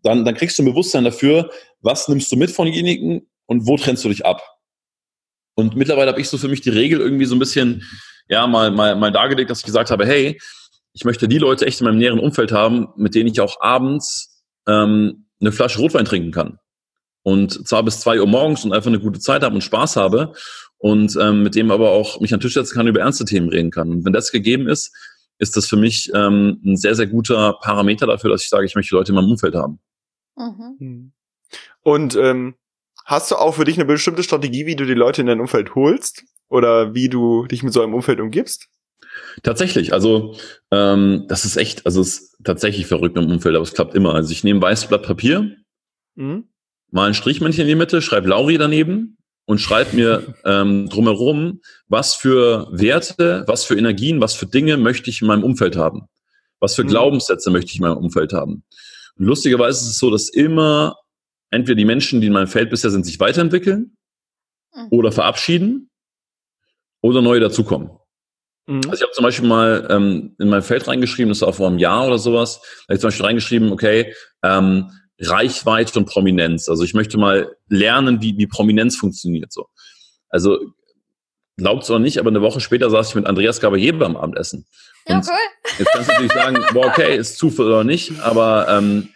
dann, 0.02 0.24
dann 0.24 0.34
kriegst 0.34 0.58
du 0.58 0.62
ein 0.62 0.66
Bewusstsein 0.66 1.04
dafür, 1.04 1.50
was 1.80 2.08
nimmst 2.08 2.30
du 2.30 2.36
mit 2.36 2.50
von 2.50 2.66
denjenigen 2.66 3.26
und 3.46 3.66
wo 3.66 3.76
trennst 3.76 4.04
du 4.04 4.08
dich 4.08 4.24
ab. 4.24 4.42
Und 5.54 5.74
mittlerweile 5.74 6.10
habe 6.10 6.20
ich 6.20 6.28
so 6.28 6.38
für 6.38 6.48
mich 6.48 6.60
die 6.60 6.70
Regel 6.70 7.00
irgendwie 7.00 7.24
so 7.24 7.34
ein 7.34 7.38
bisschen, 7.38 7.82
ja, 8.28 8.46
mal, 8.46 8.70
mal, 8.70 8.94
mal 8.96 9.10
dargelegt, 9.10 9.50
dass 9.50 9.60
ich 9.60 9.64
gesagt 9.64 9.90
habe, 9.90 10.06
hey, 10.06 10.38
ich 10.92 11.04
möchte 11.04 11.28
die 11.28 11.38
Leute 11.38 11.66
echt 11.66 11.80
in 11.80 11.86
meinem 11.86 11.98
näheren 11.98 12.18
Umfeld 12.18 12.52
haben, 12.52 12.88
mit 12.96 13.14
denen 13.14 13.30
ich 13.30 13.40
auch 13.40 13.60
abends 13.60 14.42
ähm, 14.66 15.26
eine 15.40 15.52
Flasche 15.52 15.78
Rotwein 15.78 16.04
trinken 16.04 16.32
kann. 16.32 16.58
Und 17.22 17.66
zwar 17.66 17.82
bis 17.82 18.00
zwei 18.00 18.20
Uhr 18.20 18.26
morgens 18.26 18.64
und 18.64 18.72
einfach 18.72 18.88
eine 18.88 19.00
gute 19.00 19.18
Zeit 19.18 19.42
habe 19.42 19.54
und 19.54 19.60
Spaß 19.62 19.96
habe 19.96 20.32
und 20.78 21.16
ähm, 21.20 21.42
mit 21.42 21.54
dem 21.54 21.70
aber 21.70 21.90
auch 21.90 22.20
mich 22.20 22.32
an 22.32 22.38
den 22.38 22.42
Tisch 22.42 22.54
setzen 22.54 22.74
kann, 22.76 22.86
über 22.86 23.00
ernste 23.00 23.24
Themen 23.24 23.48
reden 23.48 23.70
kann. 23.70 23.90
Und 23.90 24.04
wenn 24.04 24.12
das 24.12 24.30
gegeben 24.30 24.68
ist, 24.68 24.94
ist 25.38 25.56
das 25.56 25.66
für 25.66 25.76
mich 25.76 26.10
ähm, 26.14 26.60
ein 26.64 26.76
sehr, 26.76 26.94
sehr 26.94 27.06
guter 27.06 27.54
Parameter 27.60 28.06
dafür, 28.06 28.30
dass 28.30 28.42
ich 28.42 28.48
sage, 28.48 28.66
ich 28.66 28.74
möchte 28.74 28.94
Leute 28.94 29.12
in 29.12 29.16
meinem 29.16 29.30
Umfeld 29.30 29.54
haben. 29.54 29.78
Mhm. 30.36 30.76
Hm. 30.78 31.12
Und 31.82 32.16
ähm, 32.16 32.54
hast 33.04 33.30
du 33.30 33.36
auch 33.36 33.54
für 33.54 33.64
dich 33.64 33.76
eine 33.76 33.84
bestimmte 33.84 34.22
Strategie, 34.22 34.66
wie 34.66 34.76
du 34.76 34.84
die 34.84 34.94
Leute 34.94 35.20
in 35.20 35.26
dein 35.26 35.40
Umfeld 35.40 35.74
holst? 35.74 36.24
Oder 36.48 36.94
wie 36.94 37.08
du 37.08 37.46
dich 37.46 37.62
mit 37.62 37.72
so 37.72 37.82
einem 37.82 37.94
Umfeld 37.94 38.20
umgibst? 38.20 38.68
Tatsächlich, 39.42 39.92
also 39.92 40.36
ähm, 40.70 41.24
das 41.28 41.44
ist 41.44 41.56
echt, 41.56 41.86
also 41.86 42.00
es 42.00 42.18
ist 42.18 42.36
tatsächlich 42.44 42.86
verrückt 42.86 43.16
im 43.16 43.30
Umfeld, 43.30 43.54
aber 43.54 43.64
es 43.64 43.74
klappt 43.74 43.94
immer. 43.94 44.14
Also 44.14 44.32
ich 44.32 44.44
nehme 44.44 44.60
ein 44.60 44.62
weißes 44.62 44.88
Blatt 44.88 45.02
Papier, 45.02 45.56
mhm. 46.14 46.48
mal 46.90 47.08
ein 47.08 47.14
Strichmännchen 47.14 47.62
in 47.62 47.68
die 47.68 47.74
Mitte, 47.74 48.02
schreibe 48.02 48.28
Lauri 48.28 48.58
daneben 48.58 49.16
und 49.46 49.60
schreibe 49.60 49.96
mir 49.96 50.34
ähm, 50.44 50.88
drumherum, 50.88 51.60
was 51.88 52.14
für 52.14 52.68
Werte, 52.72 53.44
was 53.46 53.64
für 53.64 53.76
Energien, 53.78 54.20
was 54.20 54.34
für 54.34 54.46
Dinge 54.46 54.76
möchte 54.76 55.08
ich 55.08 55.22
in 55.22 55.28
meinem 55.28 55.44
Umfeld 55.44 55.76
haben. 55.76 56.08
Was 56.60 56.74
für 56.74 56.84
mhm. 56.84 56.88
Glaubenssätze 56.88 57.50
möchte 57.50 57.70
ich 57.70 57.76
in 57.76 57.82
meinem 57.82 57.98
Umfeld 57.98 58.32
haben. 58.32 58.64
Und 59.16 59.26
lustigerweise 59.26 59.80
ist 59.80 59.90
es 59.92 59.98
so, 59.98 60.10
dass 60.10 60.28
immer 60.28 60.96
entweder 61.50 61.76
die 61.76 61.84
Menschen, 61.84 62.20
die 62.20 62.26
in 62.26 62.32
meinem 62.32 62.48
Feld 62.48 62.70
bisher 62.70 62.90
sind, 62.90 63.06
sich 63.06 63.20
weiterentwickeln 63.20 63.96
mhm. 64.74 64.88
oder 64.90 65.12
verabschieden 65.12 65.90
oder 67.00 67.22
neue 67.22 67.40
dazukommen. 67.40 67.90
Mhm. 68.66 68.80
Also 68.86 68.94
ich 68.94 69.02
habe 69.02 69.12
zum 69.12 69.22
Beispiel 69.22 69.48
mal 69.48 69.86
ähm, 69.90 70.34
in 70.40 70.48
mein 70.48 70.62
Feld 70.62 70.88
reingeschrieben, 70.88 71.28
das 71.28 71.42
war 71.42 71.52
vor 71.52 71.68
einem 71.68 71.78
Jahr 71.78 72.06
oder 72.06 72.18
sowas, 72.18 72.60
da 72.60 72.82
habe 72.88 72.94
ich 72.94 73.00
zum 73.00 73.08
Beispiel 73.08 73.26
reingeschrieben, 73.26 73.72
okay, 73.72 74.12
ähm, 74.42 74.90
Reichweite 75.20 75.98
und 75.98 76.06
Prominenz. 76.06 76.68
Also 76.68 76.84
ich 76.84 76.94
möchte 76.94 77.18
mal 77.18 77.56
lernen, 77.68 78.20
wie, 78.20 78.36
wie 78.36 78.46
Prominenz 78.46 78.96
funktioniert 78.96 79.52
so. 79.52 79.66
Also 80.28 80.58
glaubt 81.56 81.84
es 81.84 81.90
oder 81.90 81.98
nicht, 81.98 82.18
aber 82.18 82.28
eine 82.28 82.42
Woche 82.42 82.60
später 82.60 82.90
saß 82.90 83.10
ich 83.10 83.14
mit 83.14 83.26
Andreas 83.26 83.60
Gabalier 83.60 83.98
beim 83.98 84.16
Abendessen. 84.16 84.66
Ja, 85.08 85.16
cool. 85.16 85.70
Jetzt 85.78 85.90
kannst 85.92 86.08
du 86.08 86.12
natürlich 86.12 86.32
sagen, 86.32 86.64
boah, 86.74 86.86
okay, 86.86 87.16
ist 87.16 87.38
Zufall 87.38 87.66
oder 87.66 87.84
nicht, 87.84 88.20
aber 88.20 88.66
ähm, 88.68 89.08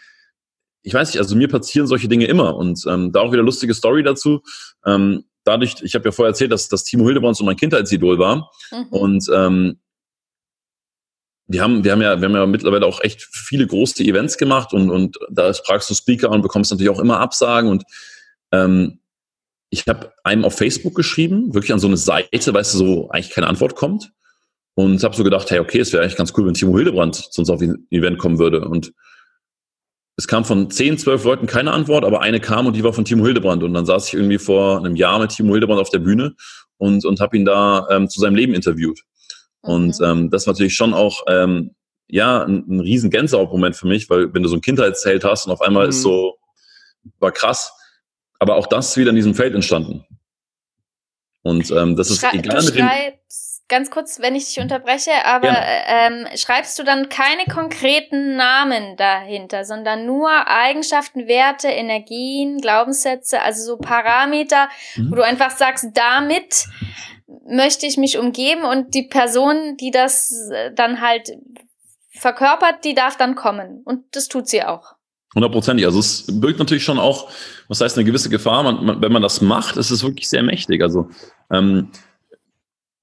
ich 0.83 0.95
weiß 0.95 1.13
nicht, 1.13 1.19
also 1.19 1.37
mir 1.37 1.49
passieren 1.49 1.87
solche 1.87 2.09
Dinge 2.09 2.27
immer 2.27 2.57
und 2.57 2.85
ähm, 2.89 3.13
da 3.13 3.21
auch 3.21 3.33
wieder 3.33 3.43
lustige 3.43 3.75
Story 3.75 4.03
dazu. 4.03 4.43
Ähm, 4.87 5.25
dadurch, 5.45 5.75
ich 5.83 5.95
habe 5.95 6.07
ja 6.07 6.13
vorher 6.13 6.31
erzählt, 6.31 6.53
dass, 6.53 6.69
dass 6.69 6.85
Timo 6.85 7.05
Hildebrand 7.05 7.37
so 7.37 7.45
mein 7.45 7.57
Kindheitsidol 7.57 8.19
war 8.19 8.51
mhm. 8.71 8.87
und 8.91 9.27
ähm, 9.35 9.81
wir 11.51 11.63
haben, 11.63 11.83
wir 11.83 11.93
haben 11.93 12.01
ja, 12.01 12.21
wir 12.21 12.29
haben 12.29 12.35
ja 12.35 12.47
mittlerweile 12.47 12.87
auch 12.87 13.03
echt 13.03 13.23
viele 13.33 13.67
große 13.67 14.05
Events 14.05 14.39
gemacht 14.39 14.73
und, 14.73 14.89
und 14.89 15.19
da 15.31 15.53
fragst 15.53 15.91
du 15.91 15.95
Speaker 15.95 16.31
und 16.31 16.43
bekommst 16.43 16.71
natürlich 16.71 16.91
auch 16.91 17.01
immer 17.01 17.19
Absagen 17.19 17.69
und 17.69 17.83
ähm, 18.53 19.01
ich 19.71 19.85
habe 19.89 20.13
einem 20.23 20.45
auf 20.45 20.57
Facebook 20.57 20.95
geschrieben, 20.95 21.53
wirklich 21.53 21.73
an 21.73 21.81
so 21.81 21.89
eine 21.89 21.97
Seite, 21.97 22.55
weißt 22.55 22.75
du, 22.75 22.79
so 22.79 23.11
eigentlich 23.11 23.31
keine 23.31 23.49
Antwort 23.49 23.75
kommt 23.75 24.13
und 24.75 25.03
habe 25.03 25.17
so 25.17 25.25
gedacht, 25.25 25.51
hey, 25.51 25.59
okay, 25.59 25.81
es 25.81 25.93
wäre 25.93 26.05
eigentlich 26.05 26.17
ganz 26.17 26.33
cool, 26.37 26.47
wenn 26.47 26.55
Timo 26.55 26.77
Hildebrand 26.77 27.17
zu 27.17 27.41
uns 27.41 27.51
auf 27.51 27.61
ein 27.61 27.85
Event 27.91 28.19
kommen 28.19 28.39
würde 28.39 28.65
und 28.69 28.93
es 30.17 30.29
kam 30.29 30.45
von 30.45 30.71
zehn, 30.71 30.99
zwölf 30.99 31.25
Leuten 31.25 31.47
keine 31.47 31.73
Antwort, 31.73 32.05
aber 32.05 32.21
eine 32.21 32.41
kam 32.41 32.67
und 32.67 32.77
die 32.77 32.85
war 32.85 32.93
von 32.93 33.07
Timo 33.07 33.25
Hildebrand. 33.25 33.63
Und 33.63 33.73
dann 33.73 33.87
saß 33.87 34.09
ich 34.09 34.15
irgendwie 34.15 34.37
vor 34.37 34.77
einem 34.77 34.95
Jahr 34.95 35.19
mit 35.19 35.31
Timo 35.31 35.53
Hildebrand 35.53 35.81
auf 35.81 35.89
der 35.89 36.01
Bühne 36.01 36.35
und, 36.77 37.07
und 37.07 37.21
habe 37.21 37.39
ihn 37.39 37.47
da 37.47 37.87
ähm, 37.91 38.07
zu 38.07 38.21
seinem 38.21 38.35
Leben 38.35 38.53
interviewt. 38.53 39.01
Mhm. 39.63 39.71
Und 39.71 40.01
ähm, 40.03 40.31
das 40.31 40.47
war 40.47 40.55
natürlich 40.55 40.75
schon 40.75 40.95
auch 40.95 41.25
ähm, 41.29 41.75
ja 42.09 42.43
ein, 42.43 42.65
ein 42.69 42.81
riesen 42.81 43.11
Gänsehautmoment 43.11 43.77
für 43.77 43.87
mich, 43.87 44.11
weil 44.11 44.33
wenn 44.35 44.43
du 44.43 44.49
so 44.49 44.57
ein 44.57 44.63
Kindheitsheld 44.63 45.25
hast 45.25 45.47
und 45.47 45.53
auf 45.53 45.61
einmal 45.61 45.85
mhm. 45.85 45.91
ist 45.91 46.03
so, 46.03 46.37
war 47.19 47.33
krass. 47.33 47.73
Aber 48.39 48.57
auch 48.57 48.67
das 48.67 48.91
ist 48.91 48.97
wieder 48.97 49.11
in 49.11 49.17
diesem 49.17 49.35
Feld 49.35 49.55
entstanden. 49.55 50.05
Und 51.43 51.71
ähm, 51.71 51.97
das 51.97 52.11
ist 52.11 52.21
Schrei 52.21 52.39
egal 52.39 52.63
dem 52.71 52.89
ganz 53.71 53.91
kurz, 53.91 54.21
wenn 54.21 54.35
ich 54.35 54.47
dich 54.47 54.61
unterbreche, 54.61 55.13
aber 55.25 55.57
ähm, 55.87 56.27
schreibst 56.35 56.79
du 56.79 56.83
dann 56.83 57.09
keine 57.09 57.45
konkreten 57.45 58.37
Namen 58.37 58.97
dahinter, 58.97 59.65
sondern 59.65 60.05
nur 60.05 60.29
Eigenschaften, 60.49 61.29
Werte, 61.29 61.69
Energien, 61.69 62.61
Glaubenssätze, 62.61 63.41
also 63.41 63.65
so 63.65 63.77
Parameter, 63.79 64.69
mhm. 64.97 65.11
wo 65.11 65.15
du 65.15 65.25
einfach 65.25 65.53
sagst, 65.53 65.87
damit 65.95 66.67
möchte 67.47 67.87
ich 67.87 67.97
mich 67.97 68.19
umgeben 68.19 68.63
und 68.63 68.95
die 68.95 69.05
Person, 69.05 69.77
die 69.79 69.91
das 69.91 70.33
äh, 70.53 70.73
dann 70.75 71.01
halt 71.01 71.31
verkörpert, 72.13 72.85
die 72.85 72.95
darf 72.95 73.17
dann 73.17 73.35
kommen. 73.35 73.83
Und 73.85 74.05
das 74.13 74.29
tut 74.29 74.49
sie 74.49 74.63
auch. 74.63 74.95
Hundertprozentig. 75.35 75.87
Also 75.87 76.01
es 76.01 76.25
birgt 76.29 76.59
natürlich 76.59 76.85
schon 76.85 76.99
auch, 76.99 77.31
was 77.69 77.81
heißt 77.81 77.97
eine 77.97 78.05
gewisse 78.05 78.31
Gefahr. 78.31 78.63
Man, 78.65 78.85
man, 78.85 79.03
wenn 79.03 79.13
man 79.13 79.23
das 79.23 79.41
macht, 79.41 79.77
ist 79.77 79.91
es 79.91 80.03
wirklich 80.03 80.29
sehr 80.29 80.43
mächtig. 80.43 80.83
Also 80.83 81.09
ähm, 81.51 81.91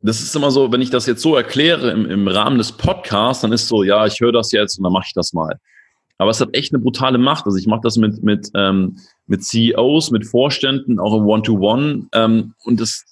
das 0.01 0.21
ist 0.21 0.35
immer 0.35 0.51
so, 0.51 0.71
wenn 0.71 0.81
ich 0.81 0.89
das 0.89 1.05
jetzt 1.05 1.21
so 1.21 1.35
erkläre 1.35 1.91
im, 1.91 2.09
im 2.09 2.27
Rahmen 2.27 2.57
des 2.57 2.73
Podcasts, 2.73 3.41
dann 3.41 3.53
ist 3.53 3.67
so, 3.67 3.83
ja, 3.83 4.05
ich 4.05 4.19
höre 4.19 4.33
das 4.33 4.51
jetzt 4.51 4.77
und 4.77 4.83
dann 4.83 4.93
mache 4.93 5.05
ich 5.07 5.13
das 5.13 5.33
mal. 5.33 5.57
Aber 6.17 6.31
es 6.31 6.41
hat 6.41 6.49
echt 6.53 6.73
eine 6.73 6.81
brutale 6.81 7.17
Macht. 7.17 7.45
Also 7.45 7.57
ich 7.57 7.67
mache 7.67 7.81
das 7.83 7.97
mit, 7.97 8.23
mit, 8.23 8.49
ähm, 8.55 8.97
mit 9.27 9.43
CEOs, 9.43 10.11
mit 10.11 10.25
Vorständen, 10.25 10.99
auch 10.99 11.15
im 11.15 11.25
One-to-One. 11.25 12.07
Ähm, 12.13 12.53
und 12.65 12.79
das 12.79 13.05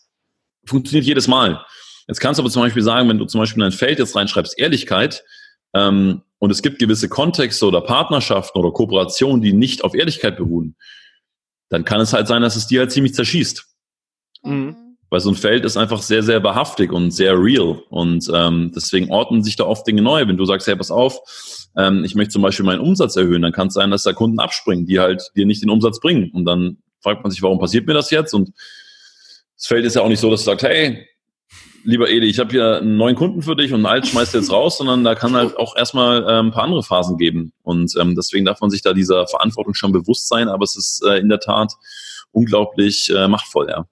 funktioniert 0.65 1.05
jedes 1.05 1.27
Mal. 1.27 1.65
Jetzt 2.07 2.19
kannst 2.19 2.37
du 2.37 2.43
aber 2.43 2.51
zum 2.51 2.61
Beispiel 2.61 2.83
sagen, 2.83 3.09
wenn 3.09 3.17
du 3.17 3.25
zum 3.25 3.39
Beispiel 3.39 3.61
in 3.61 3.67
ein 3.67 3.71
Feld 3.71 3.99
jetzt 3.99 4.15
reinschreibst, 4.15 4.57
Ehrlichkeit, 4.57 5.23
ähm, 5.73 6.21
und 6.39 6.51
es 6.51 6.61
gibt 6.61 6.79
gewisse 6.79 7.09
Kontexte 7.09 7.65
oder 7.65 7.81
Partnerschaften 7.81 8.59
oder 8.59 8.71
Kooperationen, 8.71 9.41
die 9.41 9.53
nicht 9.53 9.83
auf 9.83 9.93
Ehrlichkeit 9.93 10.37
beruhen, 10.37 10.75
dann 11.69 11.85
kann 11.85 12.01
es 12.01 12.13
halt 12.13 12.27
sein, 12.27 12.41
dass 12.41 12.55
es 12.55 12.67
dir 12.67 12.81
halt 12.81 12.91
ziemlich 12.91 13.13
zerschießt. 13.13 13.65
Mhm. 14.43 14.75
Weil 15.09 15.19
so 15.19 15.29
ein 15.29 15.35
Feld 15.35 15.65
ist 15.65 15.77
einfach 15.77 16.01
sehr, 16.01 16.23
sehr 16.23 16.39
behaftig 16.39 16.91
und 16.91 17.11
sehr 17.11 17.33
real. 17.33 17.81
Und 17.89 18.29
ähm, 18.33 18.71
deswegen 18.75 19.11
ordnen 19.11 19.43
sich 19.43 19.55
da 19.55 19.65
oft 19.65 19.87
Dinge 19.87 20.01
neu. 20.01 20.27
Wenn 20.27 20.37
du 20.37 20.45
sagst, 20.45 20.67
hey, 20.67 20.75
pass 20.75 20.91
auf, 20.91 21.19
ähm, 21.77 22.03
ich 22.03 22.15
möchte 22.15 22.33
zum 22.33 22.41
Beispiel 22.41 22.65
meinen 22.65 22.81
Umsatz 22.81 23.15
erhöhen, 23.15 23.41
dann 23.41 23.51
kann 23.51 23.67
es 23.67 23.73
sein, 23.73 23.91
dass 23.91 24.03
da 24.03 24.13
Kunden 24.13 24.39
abspringen, 24.39 24.85
die 24.85 24.99
halt 24.99 25.31
dir 25.35 25.45
nicht 25.45 25.61
den 25.61 25.69
Umsatz 25.69 25.99
bringen. 25.99 26.31
Und 26.31 26.45
dann 26.45 26.77
fragt 27.01 27.23
man 27.23 27.31
sich, 27.31 27.41
warum 27.41 27.59
passiert 27.59 27.87
mir 27.87 27.93
das 27.93 28.11
jetzt? 28.11 28.33
Und 28.33 28.51
das 29.57 29.67
Feld 29.67 29.85
ist 29.85 29.95
ja 29.95 30.01
auch 30.01 30.09
nicht 30.09 30.19
so, 30.19 30.29
dass 30.29 30.41
du 30.41 30.45
sagst, 30.45 30.65
hey, 30.65 31.07
lieber 31.83 32.09
Edi, 32.09 32.27
ich 32.27 32.39
habe 32.39 32.51
hier 32.51 32.77
einen 32.77 32.97
neuen 32.97 33.15
Kunden 33.15 33.41
für 33.41 33.55
dich 33.55 33.71
und 33.71 33.77
einen 33.77 33.85
alt 33.85 34.07
schmeißt 34.07 34.33
jetzt 34.33 34.51
raus, 34.51 34.77
sondern 34.77 35.03
da 35.03 35.15
kann 35.15 35.35
halt 35.35 35.57
auch 35.57 35.75
erstmal 35.75 36.23
äh, 36.23 36.39
ein 36.39 36.51
paar 36.51 36.63
andere 36.63 36.83
Phasen 36.83 37.17
geben. 37.17 37.53
Und 37.63 37.93
ähm, 37.99 38.15
deswegen 38.15 38.45
darf 38.45 38.59
man 38.59 38.69
sich 38.69 38.81
da 38.81 38.93
dieser 38.93 39.27
Verantwortung 39.27 39.73
schon 39.73 39.91
bewusst 39.91 40.27
sein, 40.27 40.49
aber 40.49 40.63
es 40.63 40.75
ist 40.75 41.03
äh, 41.05 41.17
in 41.17 41.29
der 41.29 41.39
Tat 41.39 41.73
unglaublich 42.31 43.09
äh, 43.15 43.27
machtvoll, 43.27 43.69
ja. 43.69 43.85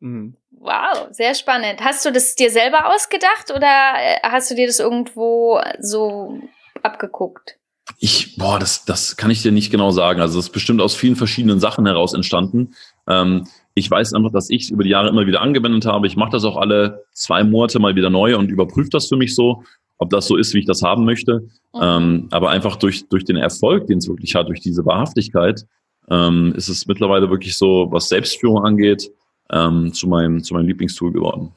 Mhm. 0.00 0.36
Wow, 0.50 1.08
sehr 1.10 1.34
spannend. 1.34 1.80
Hast 1.80 2.04
du 2.04 2.12
das 2.12 2.34
dir 2.34 2.50
selber 2.50 2.92
ausgedacht 2.94 3.50
oder 3.50 3.94
äh, 3.96 4.18
hast 4.22 4.50
du 4.50 4.54
dir 4.54 4.66
das 4.66 4.78
irgendwo 4.78 5.60
so 5.80 6.40
abgeguckt? 6.82 7.58
Ich, 7.98 8.36
boah, 8.36 8.58
das, 8.58 8.84
das 8.84 9.16
kann 9.16 9.30
ich 9.30 9.42
dir 9.42 9.52
nicht 9.52 9.70
genau 9.70 9.90
sagen. 9.90 10.20
Also 10.20 10.38
es 10.38 10.46
ist 10.46 10.52
bestimmt 10.52 10.80
aus 10.80 10.94
vielen 10.94 11.16
verschiedenen 11.16 11.60
Sachen 11.60 11.86
heraus 11.86 12.14
entstanden. 12.14 12.74
Ähm, 13.08 13.48
ich 13.74 13.90
weiß 13.90 14.12
einfach, 14.14 14.32
dass 14.32 14.50
ich 14.50 14.62
es 14.62 14.70
über 14.70 14.84
die 14.84 14.90
Jahre 14.90 15.08
immer 15.08 15.26
wieder 15.26 15.40
angewendet 15.40 15.86
habe. 15.86 16.06
Ich 16.06 16.16
mache 16.16 16.32
das 16.32 16.44
auch 16.44 16.56
alle 16.56 17.04
zwei 17.12 17.42
Monate 17.44 17.78
mal 17.78 17.94
wieder 17.96 18.10
neu 18.10 18.36
und 18.36 18.50
überprüfe 18.50 18.90
das 18.90 19.08
für 19.08 19.16
mich 19.16 19.34
so, 19.34 19.64
ob 19.98 20.10
das 20.10 20.26
so 20.26 20.36
ist, 20.36 20.52
wie 20.54 20.58
ich 20.58 20.66
das 20.66 20.82
haben 20.82 21.04
möchte. 21.04 21.48
Mhm. 21.74 21.80
Ähm, 21.80 22.28
aber 22.30 22.50
einfach 22.50 22.76
durch, 22.76 23.08
durch 23.08 23.24
den 23.24 23.36
Erfolg, 23.36 23.86
den 23.86 23.98
es 23.98 24.08
wirklich 24.08 24.34
hat, 24.34 24.48
durch 24.48 24.60
diese 24.60 24.84
Wahrhaftigkeit, 24.84 25.64
ähm, 26.10 26.52
ist 26.56 26.68
es 26.68 26.86
mittlerweile 26.86 27.30
wirklich 27.30 27.56
so, 27.56 27.88
was 27.90 28.08
Selbstführung 28.08 28.64
angeht, 28.64 29.10
ähm, 29.50 29.92
zu, 29.92 30.08
meinem, 30.08 30.42
zu 30.42 30.54
meinem 30.54 30.66
Lieblingstool 30.66 31.12
geworden. 31.12 31.52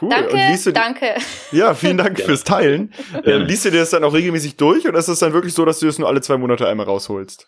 Cool. 0.00 0.08
Danke, 0.08 0.72
danke. 0.72 1.14
Ja, 1.52 1.72
vielen 1.74 1.98
Dank 1.98 2.20
fürs 2.24 2.44
Teilen. 2.44 2.92
Äh, 3.24 3.38
liest 3.38 3.64
du 3.64 3.70
dir 3.70 3.78
das 3.78 3.90
dann 3.90 4.04
auch 4.04 4.12
regelmäßig 4.12 4.56
durch 4.56 4.86
oder 4.86 4.98
ist 4.98 5.08
es 5.08 5.20
dann 5.20 5.32
wirklich 5.32 5.54
so, 5.54 5.64
dass 5.64 5.78
du 5.78 5.86
das 5.86 5.98
nur 5.98 6.08
alle 6.08 6.20
zwei 6.20 6.36
Monate 6.36 6.66
einmal 6.66 6.86
rausholst? 6.86 7.46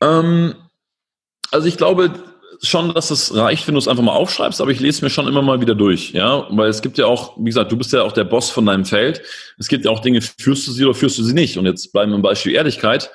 Ähm, 0.00 0.54
also 1.50 1.66
ich 1.66 1.76
glaube 1.76 2.14
schon, 2.62 2.94
dass 2.94 3.10
es 3.10 3.34
reicht, 3.34 3.66
wenn 3.66 3.74
du 3.74 3.78
es 3.78 3.88
einfach 3.88 4.02
mal 4.02 4.12
aufschreibst, 4.12 4.60
aber 4.60 4.70
ich 4.70 4.80
lese 4.80 5.04
mir 5.04 5.10
schon 5.10 5.28
immer 5.28 5.42
mal 5.42 5.60
wieder 5.60 5.74
durch, 5.74 6.12
ja, 6.12 6.46
weil 6.50 6.68
es 6.68 6.82
gibt 6.82 6.98
ja 6.98 7.06
auch, 7.06 7.36
wie 7.38 7.44
gesagt, 7.46 7.72
du 7.72 7.76
bist 7.76 7.92
ja 7.92 8.02
auch 8.02 8.12
der 8.12 8.24
Boss 8.24 8.50
von 8.50 8.66
deinem 8.66 8.84
Feld. 8.84 9.22
Es 9.58 9.68
gibt 9.68 9.84
ja 9.84 9.90
auch 9.90 10.00
Dinge, 10.00 10.20
führst 10.20 10.66
du 10.66 10.72
sie 10.72 10.84
oder 10.84 10.94
führst 10.94 11.18
du 11.18 11.22
sie 11.22 11.34
nicht? 11.34 11.58
Und 11.58 11.66
jetzt 11.66 11.92
bleiben 11.92 12.12
wir 12.12 12.16
im 12.16 12.22
Beispiel 12.22 12.52
Ehrlichkeit. 12.52 13.10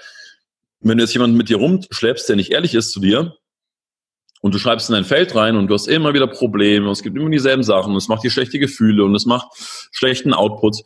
Wenn 0.81 0.97
du 0.97 1.03
jetzt 1.03 1.13
jemanden 1.13 1.37
mit 1.37 1.49
dir 1.49 1.57
rumschleppst, 1.57 2.29
der 2.29 2.35
nicht 2.35 2.51
ehrlich 2.51 2.73
ist 2.73 2.91
zu 2.91 2.99
dir, 2.99 3.35
und 4.41 4.53
du 4.53 4.59
schreibst 4.59 4.89
in 4.89 4.95
dein 4.95 5.05
Feld 5.05 5.35
rein 5.35 5.57
und 5.57 5.67
du 5.67 5.73
hast 5.73 5.87
immer 5.87 6.13
wieder 6.13 6.27
Probleme 6.27 6.85
und 6.85 6.93
es 6.93 7.03
gibt 7.03 7.17
immer 7.17 7.29
dieselben 7.29 7.63
Sachen 7.63 7.91
und 7.91 7.97
es 7.97 8.07
macht 8.07 8.23
dir 8.23 8.31
schlechte 8.31 8.59
Gefühle 8.59 9.03
und 9.03 9.15
es 9.15 9.25
macht 9.25 9.47
schlechten 9.91 10.33
Output. 10.33 10.77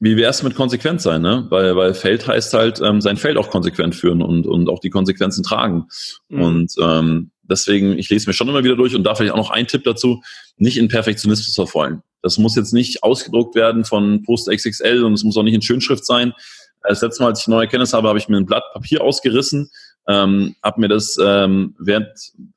Wie 0.00 0.16
wäre 0.16 0.30
es 0.30 0.42
mit 0.42 0.54
konsequent 0.54 1.00
sein, 1.00 1.22
ne? 1.22 1.46
Weil, 1.50 1.76
weil 1.76 1.94
Feld 1.94 2.26
heißt 2.26 2.52
halt, 2.54 2.80
ähm, 2.80 3.00
sein 3.00 3.16
Feld 3.16 3.36
auch 3.36 3.50
konsequent 3.50 3.94
führen 3.94 4.22
und, 4.22 4.46
und 4.46 4.68
auch 4.68 4.80
die 4.80 4.90
Konsequenzen 4.90 5.42
tragen. 5.42 5.86
Mhm. 6.28 6.42
Und 6.42 6.74
ähm, 6.80 7.30
deswegen, 7.42 7.98
ich 7.98 8.10
lese 8.10 8.28
mir 8.28 8.34
schon 8.34 8.48
immer 8.48 8.64
wieder 8.64 8.76
durch 8.76 8.94
und 8.94 9.04
da 9.04 9.14
vielleicht 9.14 9.32
auch 9.32 9.38
noch 9.38 9.50
ein 9.50 9.66
Tipp 9.66 9.84
dazu, 9.84 10.22
nicht 10.56 10.76
in 10.76 10.88
Perfektionismus 10.88 11.54
verfallen. 11.54 12.02
Das 12.22 12.38
muss 12.38 12.56
jetzt 12.56 12.72
nicht 12.72 13.02
ausgedruckt 13.02 13.54
werden 13.54 13.84
von 13.84 14.22
Post 14.22 14.50
XXL 14.50 15.04
und 15.04 15.14
es 15.14 15.24
muss 15.24 15.36
auch 15.36 15.42
nicht 15.42 15.54
in 15.54 15.62
Schönschrift 15.62 16.04
sein. 16.04 16.32
Das 16.82 17.00
letzte 17.00 17.22
Mal, 17.22 17.30
als 17.30 17.40
ich 17.40 17.48
neue 17.48 17.66
Kenntnis 17.66 17.92
habe, 17.94 18.08
habe 18.08 18.18
ich 18.18 18.28
mir 18.28 18.36
ein 18.36 18.46
Blatt 18.46 18.64
Papier 18.74 19.02
ausgerissen 19.02 19.70
ähm, 20.08 20.54
habe 20.62 20.80
mir 20.80 20.88
das 20.88 21.16
ähm, 21.20 21.74
während 21.78 22.08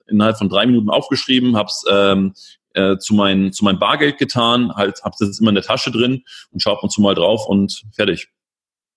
innerhalb 0.08 0.38
von 0.38 0.50
drei 0.50 0.66
Minuten 0.66 0.90
aufgeschrieben, 0.90 1.56
habe 1.56 1.70
es 1.70 1.84
ähm, 1.90 2.34
äh, 2.78 2.98
zu, 3.00 3.14
mein, 3.16 3.52
zu 3.52 3.66
meinem 3.66 3.80
Bargeld 3.80 4.18
getan, 4.18 4.72
halt 4.76 5.04
habe 5.04 5.16
es 5.20 5.40
immer 5.40 5.50
in 5.50 5.56
der 5.56 5.64
Tasche 5.64 5.92
drin 5.92 6.24
und 6.52 6.62
schaue 6.62 6.78
ab 6.78 6.84
und 6.84 6.92
zu 6.92 7.02
mal 7.02 7.16
drauf 7.16 7.48
und 7.48 7.84
fertig. 7.96 8.30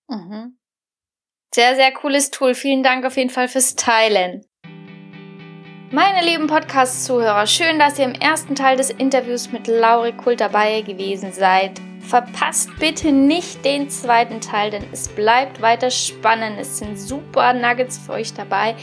Mhm. 0.07 0.57
Sehr, 1.53 1.75
sehr 1.75 1.91
cooles 1.91 2.31
Tool. 2.31 2.53
Vielen 2.53 2.83
Dank 2.83 3.05
auf 3.05 3.17
jeden 3.17 3.29
Fall 3.29 3.47
fürs 3.47 3.75
Teilen. 3.75 4.45
Meine 5.93 6.25
lieben 6.25 6.47
Podcast-Zuhörer, 6.47 7.45
schön, 7.47 7.77
dass 7.77 7.99
ihr 7.99 8.05
im 8.05 8.13
ersten 8.13 8.55
Teil 8.55 8.77
des 8.77 8.91
Interviews 8.91 9.51
mit 9.51 9.67
Lauri 9.67 10.13
Kult 10.13 10.39
dabei 10.39 10.79
gewesen 10.81 11.33
seid. 11.33 11.81
Verpasst 11.99 12.69
bitte 12.79 13.11
nicht 13.11 13.65
den 13.65 13.89
zweiten 13.89 14.39
Teil, 14.39 14.71
denn 14.71 14.85
es 14.93 15.09
bleibt 15.09 15.61
weiter 15.61 15.91
spannend. 15.91 16.57
Es 16.59 16.77
sind 16.77 16.97
super 16.97 17.53
Nuggets 17.53 17.97
für 17.97 18.13
euch 18.13 18.33
dabei. 18.33 18.75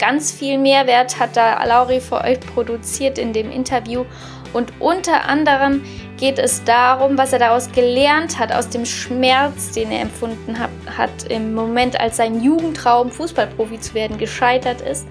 Ganz 0.00 0.32
viel 0.32 0.58
Mehrwert 0.58 1.18
hat 1.18 1.36
da 1.36 1.62
Lauri 1.64 2.00
für 2.00 2.20
euch 2.20 2.40
produziert 2.40 3.18
in 3.18 3.32
dem 3.32 3.50
Interview. 3.50 4.04
Und 4.52 4.72
unter 4.80 5.24
anderem 5.26 5.82
geht 6.16 6.38
es 6.38 6.64
darum, 6.64 7.18
was 7.18 7.32
er 7.32 7.38
daraus 7.38 7.70
gelernt 7.72 8.38
hat, 8.38 8.52
aus 8.52 8.68
dem 8.68 8.86
Schmerz, 8.86 9.72
den 9.72 9.90
er 9.90 10.02
empfunden 10.02 10.58
hat, 10.58 10.70
hat 10.96 11.30
im 11.30 11.54
Moment, 11.54 11.98
als 12.00 12.16
sein 12.16 12.42
Jugendtraum, 12.42 13.10
Fußballprofi 13.10 13.80
zu 13.80 13.94
werden, 13.94 14.18
gescheitert 14.18 14.80
ist 14.80 15.06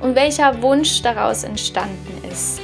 und 0.00 0.14
welcher 0.14 0.62
Wunsch 0.62 1.02
daraus 1.02 1.44
entstanden 1.44 2.22
ist. 2.30 2.60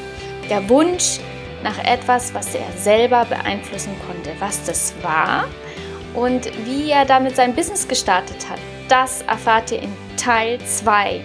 Der 0.48 0.68
Wunsch, 0.68 1.20
nach 1.62 1.78
etwas, 1.84 2.32
was 2.34 2.54
er 2.54 2.70
selber 2.76 3.24
beeinflussen 3.24 3.94
konnte. 4.06 4.30
Was 4.38 4.64
das 4.64 4.94
war 5.02 5.46
und 6.14 6.50
wie 6.64 6.90
er 6.90 7.04
damit 7.04 7.36
sein 7.36 7.54
Business 7.54 7.86
gestartet 7.86 8.48
hat, 8.48 8.58
das 8.88 9.22
erfahrt 9.22 9.70
ihr 9.72 9.82
in 9.82 9.92
Teil 10.16 10.58
2. 10.60 11.20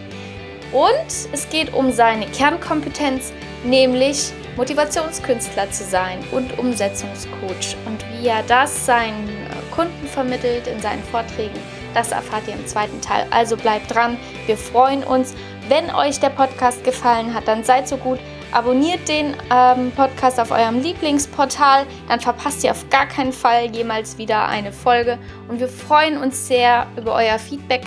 Und 0.72 1.32
es 1.32 1.50
geht 1.50 1.74
um 1.74 1.92
seine 1.92 2.28
Kernkompetenz, 2.28 3.32
nämlich 3.64 4.34
Motivationskünstler 4.56 5.72
zu 5.72 5.84
sein 5.84 6.20
und 6.32 6.58
Umsetzungscoach. 6.58 7.76
Und 7.86 8.04
wie 8.12 8.28
er 8.28 8.44
das 8.44 8.86
seinen 8.86 9.30
Kunden 9.72 10.08
vermittelt 10.08 10.68
in 10.68 10.80
seinen 10.80 11.04
Vorträgen, 11.04 11.60
das 11.94 12.12
erfahrt 12.12 12.48
ihr 12.48 12.54
im 12.54 12.68
zweiten 12.68 13.02
Teil. 13.02 13.26
Also 13.32 13.58
bleibt 13.58 13.94
dran, 13.94 14.18
wir 14.46 14.58
freuen 14.58 15.04
uns. 15.04 15.34
Wenn 15.68 15.94
euch 15.94 16.20
der 16.20 16.30
Podcast 16.30 16.84
gefallen 16.84 17.34
hat, 17.34 17.48
dann 17.48 17.64
seid 17.64 17.88
so 17.88 17.98
gut, 17.98 18.20
Abonniert 18.56 19.10
den 19.10 19.36
ähm, 19.52 19.92
Podcast 19.92 20.40
auf 20.40 20.50
eurem 20.50 20.82
Lieblingsportal, 20.82 21.86
dann 22.08 22.22
verpasst 22.22 22.64
ihr 22.64 22.72
auf 22.72 22.90
gar 22.90 23.06
keinen 23.06 23.34
Fall 23.34 23.66
jemals 23.76 24.18
wieder 24.18 24.48
eine 24.48 24.72
Folge. 24.72 25.18
Und 25.50 25.60
wir 25.60 25.68
freuen 25.68 26.18
uns 26.18 26.48
sehr 26.48 26.88
über 26.96 27.16
euer 27.16 27.38
Feedback 27.38 27.82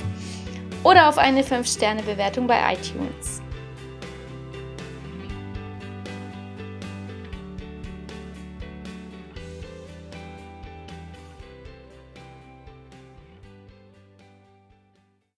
oder 0.83 1.09
auf 1.09 1.17
eine 1.17 1.43
5-Sterne-Bewertung 1.43 2.47
bei 2.47 2.75
iTunes. 2.75 3.41